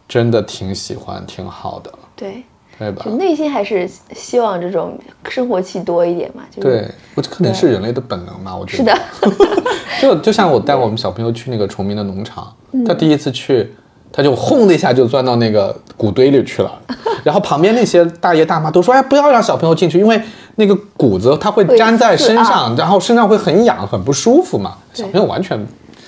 [0.07, 2.43] 真的挺喜欢，挺好的，对，
[2.78, 3.11] 对吧就？
[3.11, 4.97] 内心还是希望这种
[5.30, 8.93] 生活气多一点嘛，就是对，我这可能是人类的本能嘛，我觉得。
[9.21, 9.36] 是的，
[10.01, 12.53] 就就像我带我们小朋友去那个崇明的农场，
[12.86, 13.73] 他第一次去，
[14.11, 16.71] 他就轰的一下就钻到那个谷堆里去了，
[17.23, 20.21] 然后旁边那些大爷大妈都说：“哎，不要让小朋友进去，因为
[20.55, 25.59] 那个谷子它会粘在身上，然后身上会很痒，很不舒服嘛。”小朋友完全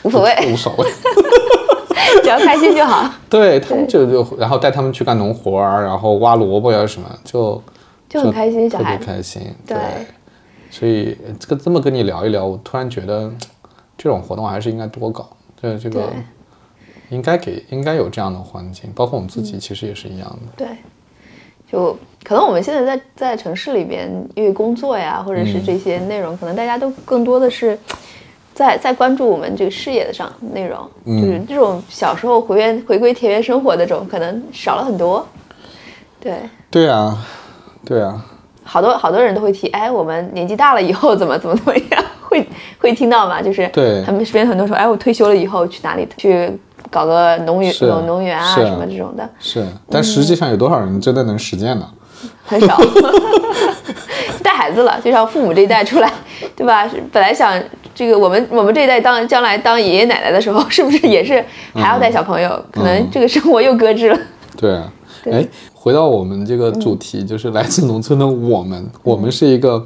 [0.04, 0.88] 无所谓无所谓。
[2.28, 7.62] 只要开心就好， 对他们就就然后带他们去干农活儿，然后挖萝卜呀什么，就
[8.10, 9.42] 就很开心，小特别，开心。
[9.66, 9.78] 对。
[10.70, 13.32] 所以这个这么跟你聊一聊，我突然觉得
[13.98, 15.30] 这种活动还是应该多搞。
[15.62, 16.10] 对这个对。
[17.10, 20.52] 应该给应该有这样的环境，包括我们自己其实也是一样的。
[20.58, 20.68] 对，
[21.72, 27.80] 就可能我们现在在在城市里边，因为工作呀，或者是这些内容，可能大家都更多的是
[28.58, 35.24] 在在关注我们这个事业的上内容，就是这种小时候回原回归田园生活的这种，可能少了很多。
[36.20, 36.34] 对，
[36.72, 37.16] 对啊，
[37.86, 38.20] 对啊，
[38.64, 42.44] 好多好多人都会提，哎，我们年纪大了以后怎么怎么怎么样， 会
[42.80, 43.44] 会听到吗？
[43.44, 46.52] 就是对他们身边很多说，哎，我退休了以后去哪里去
[46.90, 51.88] 搞个农园是农农园啊什么这种的，是，但实际上有多少人真的能实践呢？
[52.44, 52.76] 很少。
[54.44, 56.12] 带孩子了，就像父母这一代出来，
[56.56, 56.90] 对吧？
[57.12, 57.54] 本来想
[57.98, 61.44] 这个我们我们这一代当将来当爷爷奶奶的时候，是不是也是
[61.74, 62.64] 还要带小朋友？
[62.72, 64.20] 可能这个生活又搁置了。
[64.56, 64.94] 对啊，
[65.26, 65.44] 哎，
[65.74, 69.84] 回到我们这个主题，就是来自农村的我们，我们是一个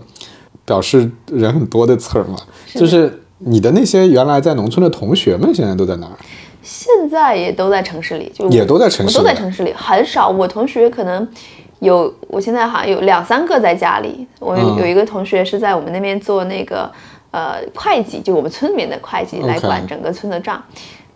[0.66, 2.36] 表示人很多的词儿嘛，
[2.76, 6.18] 就是你的那些原来在农村的同学们，现在都在哪儿？
[6.62, 10.28] 现在也都在城市里，就也都在城市都在城市里，很少。
[10.28, 11.26] 我同学可能
[11.80, 14.28] 有，我现在好像有两三个在家里。
[14.40, 16.92] 我有一个同学是在我们那边做那个
[17.32, 20.64] 呃会计，就我们村里面的会计来管整个村的账。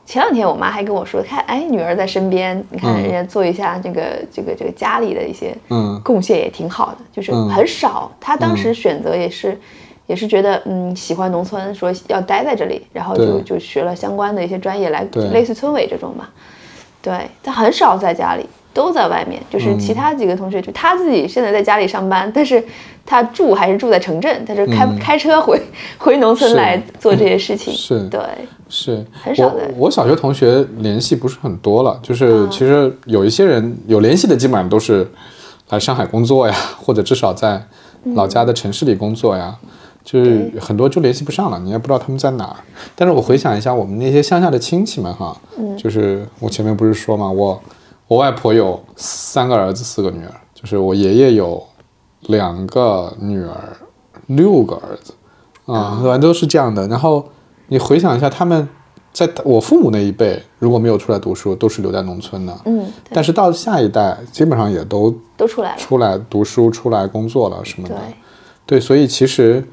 [0.06, 8.12] 前两天我妈还跟我说，看，哎，女儿在身边，你看嗯人家做一下这个、这个这个家里的一些嗯贡献也挺好的，就是嗯很少。
[8.20, 9.60] 她当时选择也是。
[10.08, 15.04] 也是觉得嗯喜欢农村，说要待在这里，然后就就学了相关的一些专业来，
[15.34, 16.28] 类似村委这种嘛。
[17.02, 18.46] 对，他很少在家里，
[18.76, 19.42] 都在外面。
[19.50, 22.64] 就是其他几个同学，就他自己现在在家里上班，但是
[23.06, 25.60] 他住还是住在城镇，他就开、开车回
[25.98, 27.74] 回农村来做这些事情。
[27.74, 28.20] 是对，
[28.70, 35.10] 是很少的我我小学同学联系不是很多了，就是其实有一些人有联系的，基本上都是
[35.70, 37.64] 来上海工作呀， 或者至少在
[38.14, 39.56] 老家的城市里工作呀。
[40.04, 42.56] 就是很多就联系不上了，你也不知道他们在哪儿。
[42.94, 45.36] 但是我回想一下，我们那些乡下的亲戚们哈，
[45.76, 47.60] 就是我前面不是说嘛，我
[48.08, 51.64] 我外婆有三个儿子四个女儿，就就是我爷爷有
[52.22, 53.78] 两个女儿，
[54.26, 55.14] 六个儿子，
[55.68, 56.88] 啊，反正都是这样的。
[56.88, 57.24] 然后
[57.68, 58.68] 你回想一下，他们
[59.14, 62.60] 在我父母那一辈，如果没有出来读书，都是留在农村的。
[62.66, 65.78] 嗯，但是到下一代，基本上也都都出来了。
[65.78, 67.94] 出来读书、出来工作了什么的。
[67.94, 68.16] 对，
[68.66, 69.64] 对，所以其实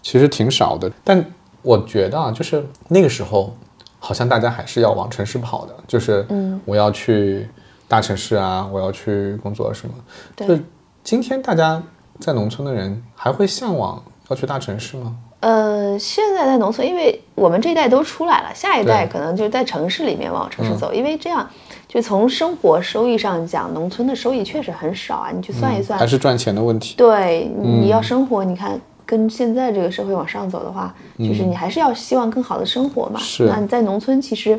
[0.00, 0.88] 其实挺少的。
[1.02, 1.24] 但
[1.62, 3.52] 我觉得啊，就是那个时候，
[3.98, 7.48] 好像大家还是要往城市跑的，就是嗯我要去
[7.88, 9.94] 大城市啊，我要去工作什么。
[10.34, 10.58] 对就
[11.04, 11.82] 今天大家
[12.18, 15.16] 在农村的人还会向往要去大城市吗？
[15.40, 21.48] 呃，现在在农村，因为我们这一代都出来了，下一代可能就在城市里面往城市嗯走，因为这样，
[21.86, 25.30] 就从生活收益上讲，农村的收益确实很少啊。
[25.30, 26.96] 你去算一算，嗯还是赚钱的问题？
[26.96, 33.20] 对，嗯你要生活，你看跟现在这个社会往上走的话，就是你还是要希望更好的生活嘛。
[33.20, 34.58] 嗯是那你在农村，其实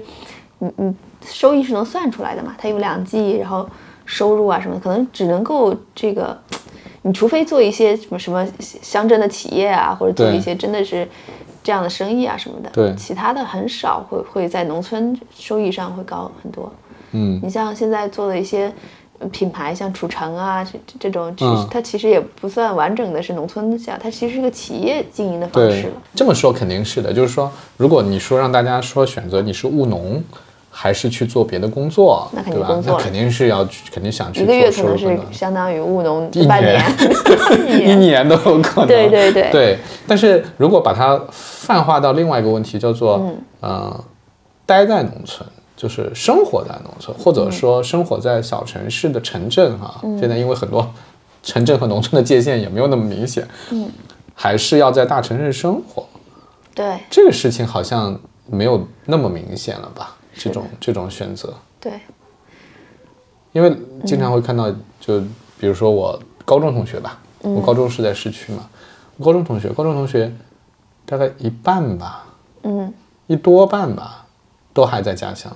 [0.60, 0.96] 你你
[1.28, 3.68] 收益是能算出来的嘛，它有两季，然后
[4.06, 6.38] 收入啊什么的，可能只能够这个，
[7.04, 11.08] 你除非做一些什么什么乡镇的企业啊，或者做一些真的是。
[11.64, 16.72] 这样的生意啊什么的，对其他的很少会会在农村收益上会高很多。
[17.12, 18.72] 嗯，你像现在做的一些
[19.20, 27.12] 呃品牌，像褚橙啊这这这种，其实嗯它其实也不算完整的是农村下，它其实是个企业经营的方式对了。，这么说肯定是的。
[27.12, 30.24] 就是说，如果你说让大家说选择你是务农，
[30.80, 32.68] 还是去做别的工作，那肯对吧？
[32.68, 36.80] 定工作那肯定是要去，肯定想去一个月可能是相当于务农一半年
[37.66, 38.88] 年， 一年都有可能。
[38.88, 39.80] 对对对对。
[40.08, 44.04] 但是如果把它泛化到另外一个问题，叫做、嗯呃，
[44.68, 50.88] 待在农村，就是生活在农村，或嗯者说生活在小城市的城镇哈、现在因为很多
[51.42, 53.90] 城镇和农村的界限也没有那么明显，嗯，
[54.36, 56.06] 还是要在大城市生活。
[56.76, 58.16] 对这个事情好像
[58.46, 60.16] 没有那么明显了吧？
[60.38, 62.00] 这种这种选择，对，
[63.52, 63.76] 因为
[64.06, 65.20] 经常会看到，就
[65.60, 68.70] 比如说我高中同学吧，我高中是在市区嘛，
[69.18, 70.32] 我高中同学，高中同学
[71.06, 72.26] 大概一半吧，
[72.64, 72.94] 嗯，
[73.28, 74.26] 一多半吧，
[74.74, 75.52] 都还在家乡，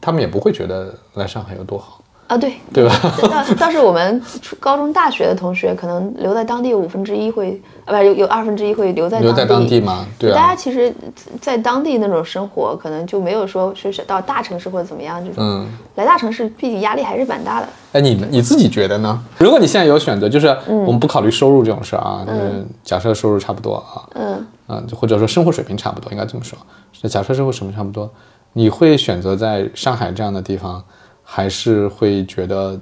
[0.00, 2.94] 他们也不会觉得来上海有多好，啊对，对吧？
[3.20, 10.92] 倒倒是我们初高中、大学的同学，可能留在当地有五分之一会，啊不有有二分之一会留在留在当地嘛，对大家啊，其实，
[11.40, 15.44] 在当地那种生活，可能就没有说是到大城市或者怎么样这种。
[15.44, 15.66] 嗯。
[15.96, 17.68] 来大城市，毕竟压力还是蛮大的。
[17.92, 19.22] 哎，你你自己觉得呢？
[19.38, 26.58] 如果你现在有选择，就是我们不考虑收入这种事儿啊，就是假设收入差不多啊，嗯，啊，或者说生活水平差不多，应该这么说。
[27.06, 28.10] 假设生活水平差不多，
[28.54, 30.82] 你会选择在上海这样的地方，
[31.24, 32.78] 还是会觉得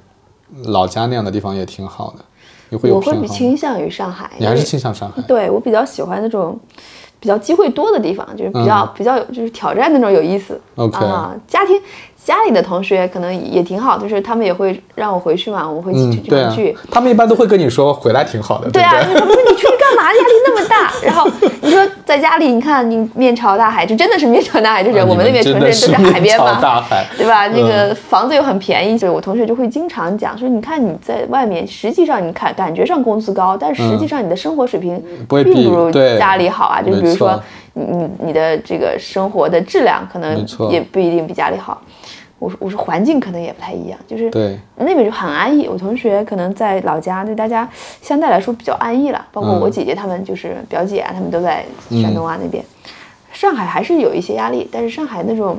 [0.65, 2.25] 老家那样的地方也挺好的？
[2.69, 3.15] 你会有我会？
[3.21, 4.31] 比倾向于上海。
[4.39, 5.23] 你还是倾向上海？
[5.23, 6.59] 对我比较喜欢那种
[7.21, 10.61] 比较机会多的地方，就是比较、比较有就是挑战那种有意思。
[10.77, 11.81] 嗯 OK 啊，家庭
[12.25, 19.21] 家里的同学可能也挺好，就是他们也会让我回去嘛，我们会一起嗯，对啊经常聚。，他们一般都会跟你说回来挺好的，对啊，不对？
[19.21, 20.05] 他们说你出去干嘛？
[20.05, 20.93] 压力那么大。
[21.03, 21.29] 然后
[21.61, 27.49] 你说在家里，你看你面朝大海，这真的是面朝大海，就是啊我们那边城们真的是镇都是海边嘛，大海对吧？
[27.49, 36.81] 那个嗯房子又很便宜，所以我同学就会经常讲说，你看你在外面，实际上你看感觉上工资高，但实际上你的生活水平并不如家里好啊。
[36.81, 37.43] 就比如说
[37.75, 41.81] 你你你的这个生活的质量可能也不一定比家里好。
[42.39, 45.69] 我说我说环境可能也不太一样，就是对那边就很安逸。
[45.69, 47.69] 我同学可能在老家，对大家
[48.01, 49.27] 相对来说比较安逸了。
[49.31, 51.65] 包括嗯我姐姐她们，就是表姐啊，她们都在
[52.03, 52.65] 山东啊那边。
[53.33, 55.57] 上海还是有一些压力，但是上海那种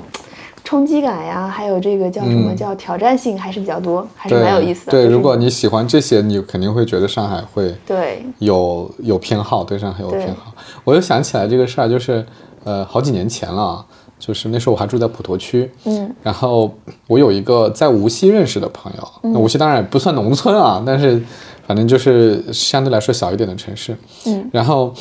[0.63, 4.91] 冲击感呀，还有这个叫什么、嗯叫挑战性还是比较多，还是，蛮有意思的。
[4.91, 10.52] 对，就是如果你喜欢这些，你肯定会觉得上海会对有有偏好，对上海有偏好。
[10.83, 12.25] 我又想起来这个事儿，就是
[12.63, 13.85] 呃好几年前了啊，
[14.19, 16.73] 就是那时候我还住在普陀区，嗯，然后
[17.07, 21.21] 我有一个在无锡认识的朋友，那无锡当然也不算农村啊， 但是
[21.67, 24.93] 反正就是相对来说小一点的城市，嗯，然后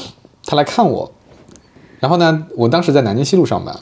[0.46, 1.10] 他来看我，
[2.00, 3.74] 然后呢，我当时在南京西路上班，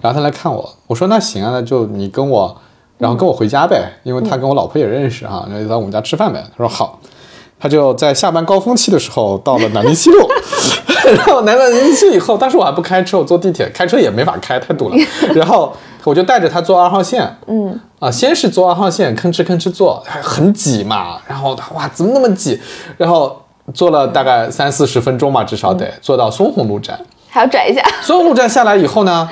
[0.00, 2.56] 然后他来看我，我说那行啊，那就你跟我，
[2.98, 6.44] 然后跟我回家呗，因为他跟我老婆也认识哈、然后就在我们家吃饭呗。
[6.50, 7.00] 他说好，
[7.60, 10.28] 他就在下班高峰期的时候到了南京西路，
[11.14, 14.96] 然后来到南京西以后，当时我还不开车，我坐地铁，开车也没法开，太堵了。
[15.34, 15.72] 然后
[16.04, 21.18] 我就带着他坐二号线，嗯啊，先是坐二号线，吭哧吭哧坐，还很挤嘛。
[21.26, 22.60] 然后他哇，怎么那么挤？
[22.96, 23.40] 然后
[23.72, 26.98] 坐了大概三四十分钟吧，至少得坐到淞沪路站。
[27.28, 27.82] 还要转一下。
[28.02, 29.28] 淞沪路站下来以后呢，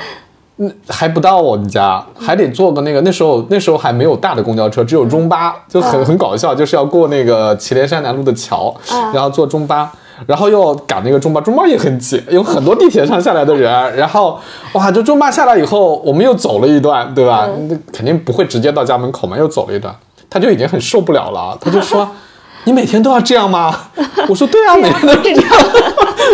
[0.58, 8.74] 嗯，还不到我们家，还得坐个那个那时候那时候还没有大的公交车，只有中巴，就很很搞笑，就是要过那个祁连山南路的桥，
[9.12, 9.92] 然后坐中巴。
[10.26, 13.96] 然后又赶那个中巴，中巴也很挤，有很多地铁上下来的人。
[13.96, 14.40] 然后，
[14.72, 17.48] 哇，就中巴下来以后，我们又走了一段，对吧？
[17.68, 19.94] 那肯定不会直接到家门口嘛，又走了一段，
[20.30, 22.08] 他就已经很受不了了，他就说
[22.64, 23.74] ：“你每天都要这样吗？
[24.28, 25.42] 我说对啊，每天都是这样。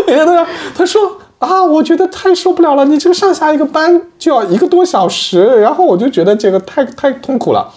[0.06, 0.46] 每天都要。
[0.76, 1.00] 他说
[1.38, 7.68] 啊，我觉得太受不了了，你这个上下一个班就要一个多小时，然后我就觉得这个太太痛苦了。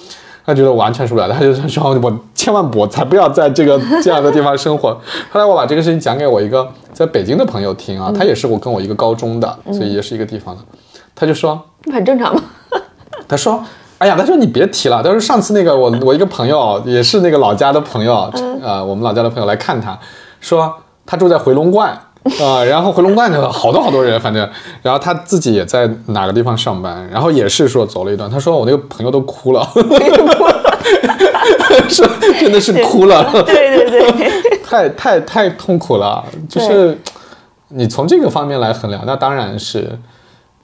[0.46, 4.92] 他觉得完全受不了，他就说我千万不，才不要在这个这样的地方生活。
[5.32, 10.62] 后来我把这个事情讲给我一个在北京的朋友听啊，他也是我跟我一个高中的，所以也是一个地方的，
[11.16, 12.42] 他就说很正常嘛。
[13.28, 13.64] 他说。
[13.98, 15.02] 哎呀，他说你别提了。
[15.02, 18.30] 他说上次那个我我一个朋友也是那个老家的朋友，
[18.62, 19.98] 呃，我们老家的朋友来看他，
[20.42, 20.72] 说
[21.06, 21.98] 他住在回龙观
[22.42, 24.48] 啊， 然后回龙观的好多好多人，反正，
[24.82, 29.66] 然后他自己也在哪个地方上班，然后也是说走了一段，他说我那个朋友都哭了，
[31.90, 32.04] 是
[32.40, 36.98] 真的是哭了，对对对， 太太太痛苦了，就是
[37.70, 39.98] 你从这个方面来衡量，那当然是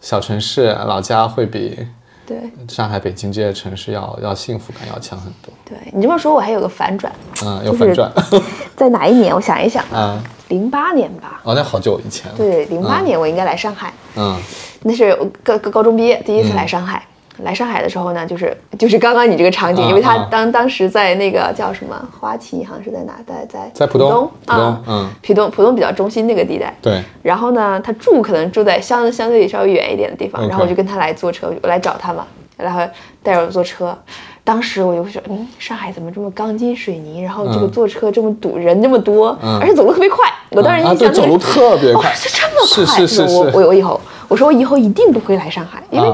[0.01, 1.78] 小城市老家会比。
[2.24, 2.38] 对，
[2.70, 5.51] 上海、北京这些城市要要幸福感要强很多。
[5.66, 7.12] 对你这么说，我还有个反转。
[7.43, 8.09] 嗯，有反转。
[8.78, 9.36] 在哪一年？
[9.36, 11.41] 我想一想啊，零八年吧。
[11.43, 12.38] 哦，那好久以前了。
[12.38, 13.91] 对，零八年我应该来上海。
[14.16, 14.39] 嗯，
[14.84, 17.03] 那是高高高中毕业第一次来上海。
[17.39, 26.73] 来上海的时候呢，就是 就是刚刚你这个场景，因为他当当时在那个叫什么花旗，好像是在哪，在在在浦东啊，嗯，浦东浦东比较中心那个地带。
[26.82, 27.01] 对。
[27.21, 32.25] 然后呢，他住可能住在相相对稍微远一点的地方，然后我就跟他来坐车，我来找他嘛。
[32.57, 32.79] 然后
[33.23, 33.97] 带着我坐车，
[34.43, 37.19] 当时我就会说，嗯，上海怎么这么钢筋水泥？
[37.19, 40.19] 然后这个坐车这么堵，人这么多，而且走路特别快。
[40.51, 42.86] 我当时印象走路特别快，是这么快。
[42.95, 43.36] 是是是。
[43.36, 46.07] 我我我以后我说我以后一定不会来上海，因为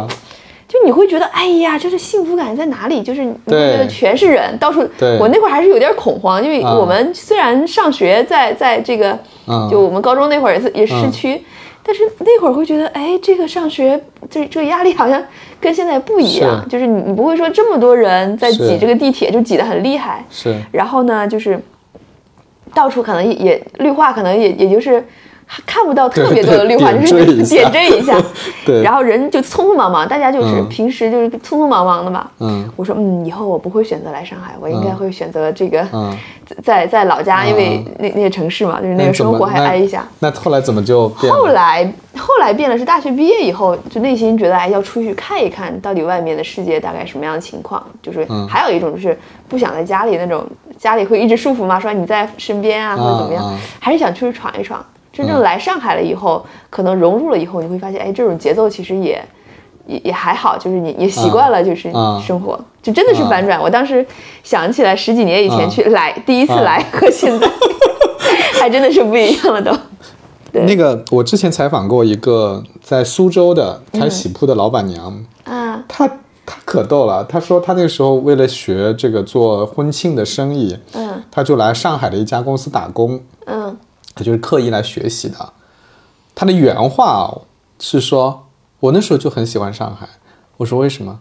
[0.78, 3.02] 就你会觉得，哎呀，就是幸福感在哪里？
[3.02, 4.88] 就是你会觉得全是人，到处。
[5.20, 9.18] 我那会儿还是有点恐慌，因为我们虽然上学在在这个，
[9.70, 11.42] 就我们高中那会儿也是也是市区。
[11.84, 14.00] 但是那会儿会觉得，哎，这个上学
[14.30, 15.24] 这这个压力好像
[15.60, 20.54] 跟现在不一样，就是你你不会说这么多人在挤这个地铁就挤得很厉害，是。
[20.72, 21.58] 然后呢，就是
[22.74, 25.04] 到处可能也绿化，可能也也就是。
[25.66, 28.16] 看不到特别多的 绿化，就是点缀一下，
[28.66, 32.30] 对，然后人就匆匆忙忙，大家就是平时就是匆匆忙忙的嘛。
[32.40, 35.86] 嗯，我说嗯，以后我不会选择来上海，我应该会选择这个，
[36.64, 40.06] 在在老家，因为那那些城市嘛，就是那个生活还挨一下。
[40.20, 41.08] 那后来怎么就？
[41.10, 47.82] 后来后来变了，是大学毕业以后，就内心觉得哎，要出去看一看到底外面的世界大概什么样的情况。
[48.04, 49.18] 就是还有一种就是
[49.48, 50.46] 不想在家里那种，
[50.78, 54.86] 家里会一直束缚嘛，说你在身边啊或者怎么样，还是想出去闯一闯。
[55.18, 59.20] 真正来上海了以后，可能融入了以后，你会发现，哎，这种节奏其实也
[59.88, 61.92] 也也还好，就是你也习惯了，就是
[62.24, 63.60] 生活，就真的是反转。
[63.60, 64.06] 我当时
[64.44, 67.50] 想起来十几年以前去来第一次来和现在，
[68.62, 69.72] 还真的是不一样了都。
[70.52, 76.08] 那个我之前采访过一个在苏州的开喜铺的老板娘，啊，她
[76.46, 83.76] 她可逗了，她说她那个时候为了学这个做婚庆的生意，嗯，她就来上海的一家公司打工，嗯。
[84.18, 85.54] 他就是刻意来学习的，
[86.34, 87.42] 他的原话
[87.80, 88.48] 是说
[88.82, 90.10] ：“我那时候就很喜欢上海。”
[90.58, 91.20] 我说：“为什么？”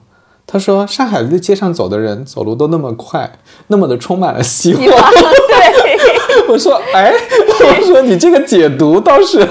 [0.49, 4.83] 他说：“上海的街上走的人走路都那么快，那么的充满了希望。
[4.87, 7.13] ”对，我说：“哎，
[7.61, 9.45] 我说你这个解读倒是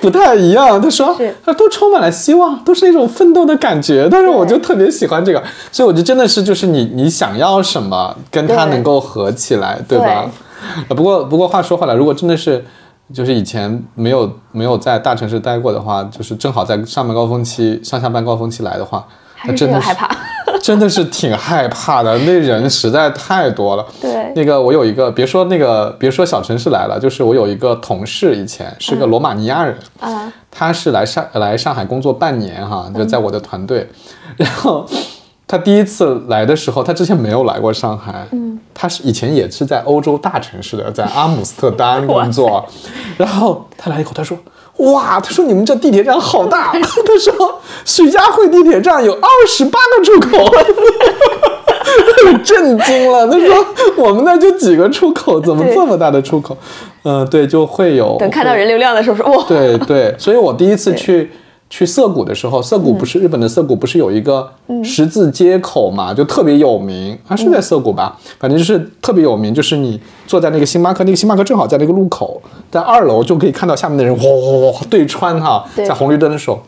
[0.00, 10.30] 不太一样。”他说：“他都充满了希望，都是那种奋斗的感觉。”但是我就特别喜欢这个，所以我就真的是就是你你想要什么，跟他能够合起来，对吧？
[10.88, 12.64] 不过不过话说回来，如果真的是。
[13.10, 19.02] 就是以前没有没有在大城市待过的话，就是正好在上班高峰期、上下班高峰期来的话，
[19.34, 20.14] 还是害怕，
[20.62, 22.18] 真的是挺害怕的。
[22.18, 23.86] 那人实在太多了。
[23.98, 33.88] 对，那个我有一个，别说那个，别说小城市来了，就是我有一个同事，以前是个罗马尼亚人，啊，他是来上来上海工作半年哈，就在我的团队，
[34.36, 34.86] 然后。
[35.48, 38.26] 他第一次来的时候，他之前没有来过上海。
[38.32, 42.62] 嗯，他是以前也是在欧洲大城市的，在阿姆斯特丹工作。
[43.16, 44.36] 然后他来以后，他说
[44.92, 46.72] ：“哇，他说你们这地铁站好大。
[46.76, 50.38] ”他说：“徐家汇地铁站有二十八个出口。
[52.44, 53.26] ”震惊了。
[53.26, 56.54] 他说：“我们那就几个出口，怎么这么大的出口？”
[57.04, 58.18] 嗯，对，就会有。
[58.20, 61.30] 等看到人流量的时候，说：“哇。”对对，所以我第一次去。
[61.70, 64.50] 去涩谷的时候，涩谷不是日本的涩谷，不是有一个
[64.82, 68.18] 十字街口嘛，就特别有名啊，是在涩谷吧？
[68.38, 72.40] 反正就是特别有名，就是你坐在那个星巴克，那个星巴克正好在那个路口，
[72.70, 74.24] 在二楼就可以看到下面的人哗
[74.88, 76.62] 对穿哈，在红绿灯的时候，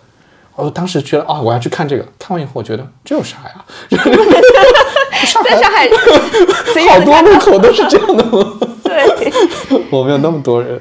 [0.56, 3.64] 我当时觉得啊，我要去看这个，看完以后我觉得这有啥呀？
[5.44, 5.88] 在上海，
[6.88, 8.52] 好多路口都是这样的吗？
[8.84, 9.32] 对，
[9.90, 10.80] 我没有那么多人。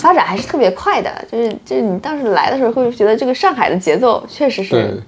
[0.00, 5.02] 发展还是特别快的，就是就是你当时来的时候会觉得这个上海的节奏确实是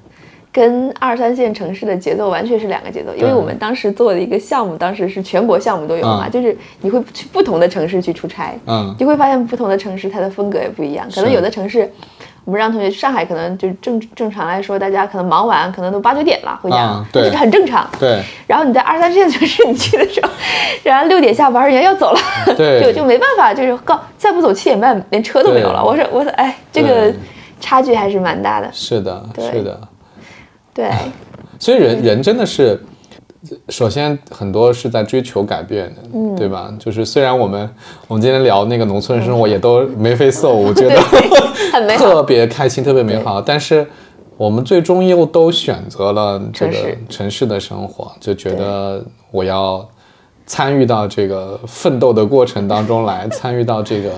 [0.52, 6.30] 跟二三线城市的节奏完全是两个节奏，因为我们当时做的一个项目，当时是全国项目都有嘛，嗯。
[6.30, 8.94] 就是你会去不同的城市去出差，嗯。
[8.98, 11.90] 你会发现不同的城市它的风格也不一样，可能有的城市。
[12.44, 17.88] 我们让同学去上海，可能就正正常来说，大家可能忙完，可能都八九点了回家，啊对这个很正常。
[18.00, 20.30] 对然后你在二三线城市，你去的时候，
[20.82, 22.20] 然后六点下班，人家要走了，
[22.56, 25.84] 对 就就没办法，就是告再不走七点半连车都没有了。
[25.84, 27.12] 我说我说哎，这个
[27.60, 28.68] 差距还是蛮大的。
[28.72, 29.80] 是的，是的。
[30.74, 30.90] 对，
[31.60, 32.82] 所以人人真的是，
[33.68, 36.36] 首先很多是在追求改变的，嗯。
[36.36, 36.72] 对吧？
[36.78, 37.68] 就是虽然我们
[38.08, 41.00] 我们今天聊那个农村生活也都眉飞色舞， 觉得
[41.72, 42.04] 很美好。
[42.04, 43.86] 特别开心，特别美好，但是。
[44.38, 46.98] 我们最终又都选择了这个城市。
[47.08, 49.86] 城市的生活，就觉得我要
[50.46, 54.10] 参与到这个奋斗的过程当中来， 参与到这个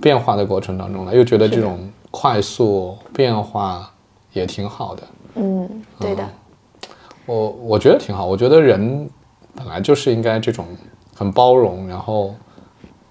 [0.00, 1.78] 变化的过程当中来，又觉得这种
[2.12, 3.90] 快速变化
[4.32, 5.02] 也挺好的。
[5.36, 6.22] 嗯，对的，
[7.26, 9.08] 我我觉得挺好，我觉得人
[9.54, 10.66] 本来就是应该这种
[11.14, 12.34] 很包容，然后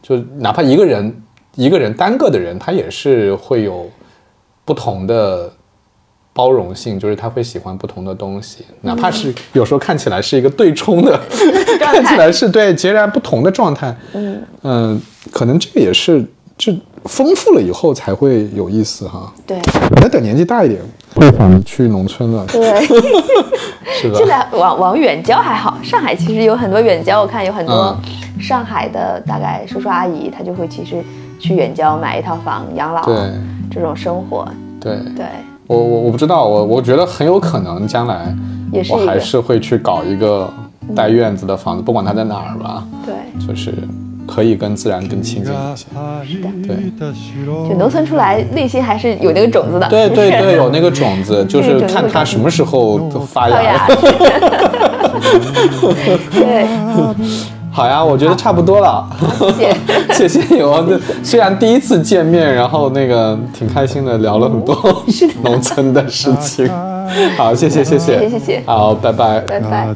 [0.02, 1.24] 就哪怕一个人
[1.56, 3.90] 一个人单个的人，他也是会有
[4.64, 5.52] 不同的
[6.34, 11.20] 包容性，就是他会喜欢不同的东西，哪怕是有时候看起来是一个对冲的，
[11.80, 13.96] 状看起来是对截然不同的状态，
[14.64, 15.02] 嗯。
[15.32, 16.24] 可能这个也是
[16.58, 16.74] 就
[17.06, 19.32] 丰富了以后才会有意思哈。
[19.46, 19.60] 对。
[20.02, 20.82] 那等年纪大一点，
[21.14, 22.86] 会想去农村了，对。
[24.02, 24.18] 是吧？
[24.18, 28.42] 现在往往远郊还好，上海其实有很多远郊，我看有很多嗯。
[28.42, 31.02] 上海的大概叔叔阿姨，他就会其实
[31.40, 33.16] 去远郊买一套房养老，对。
[33.72, 34.48] 这种生活，
[34.80, 34.98] 对。
[35.16, 35.26] 对，
[35.68, 38.36] 我我我不知道，我我觉得很有可能将来
[38.72, 40.52] 我也是我还是会去搞一个
[40.94, 43.14] 带院子的房子，不管它在哪儿吧，对，
[43.48, 43.74] 就是
[44.28, 45.86] 可以跟自然更亲近一些。
[46.68, 46.76] 对
[47.70, 53.88] 就农村出来，内心还是有那个种子的，对对对，有那个种子，就是看它什么时候发芽 发芽。
[56.32, 56.66] 对，
[57.72, 59.06] 好呀，我觉得差不多了，
[59.58, 59.76] 谢谢。
[60.28, 60.62] 谢谢你。
[60.62, 65.04] 我这虽然第一次见面，然后那个挺开心的，聊了很多
[65.44, 66.70] 农村的事情。
[67.38, 69.40] 好，谢谢谢谢，谢谢谢谢好，拜拜。
[69.42, 69.96] 拜拜。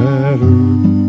[0.00, 0.99] matter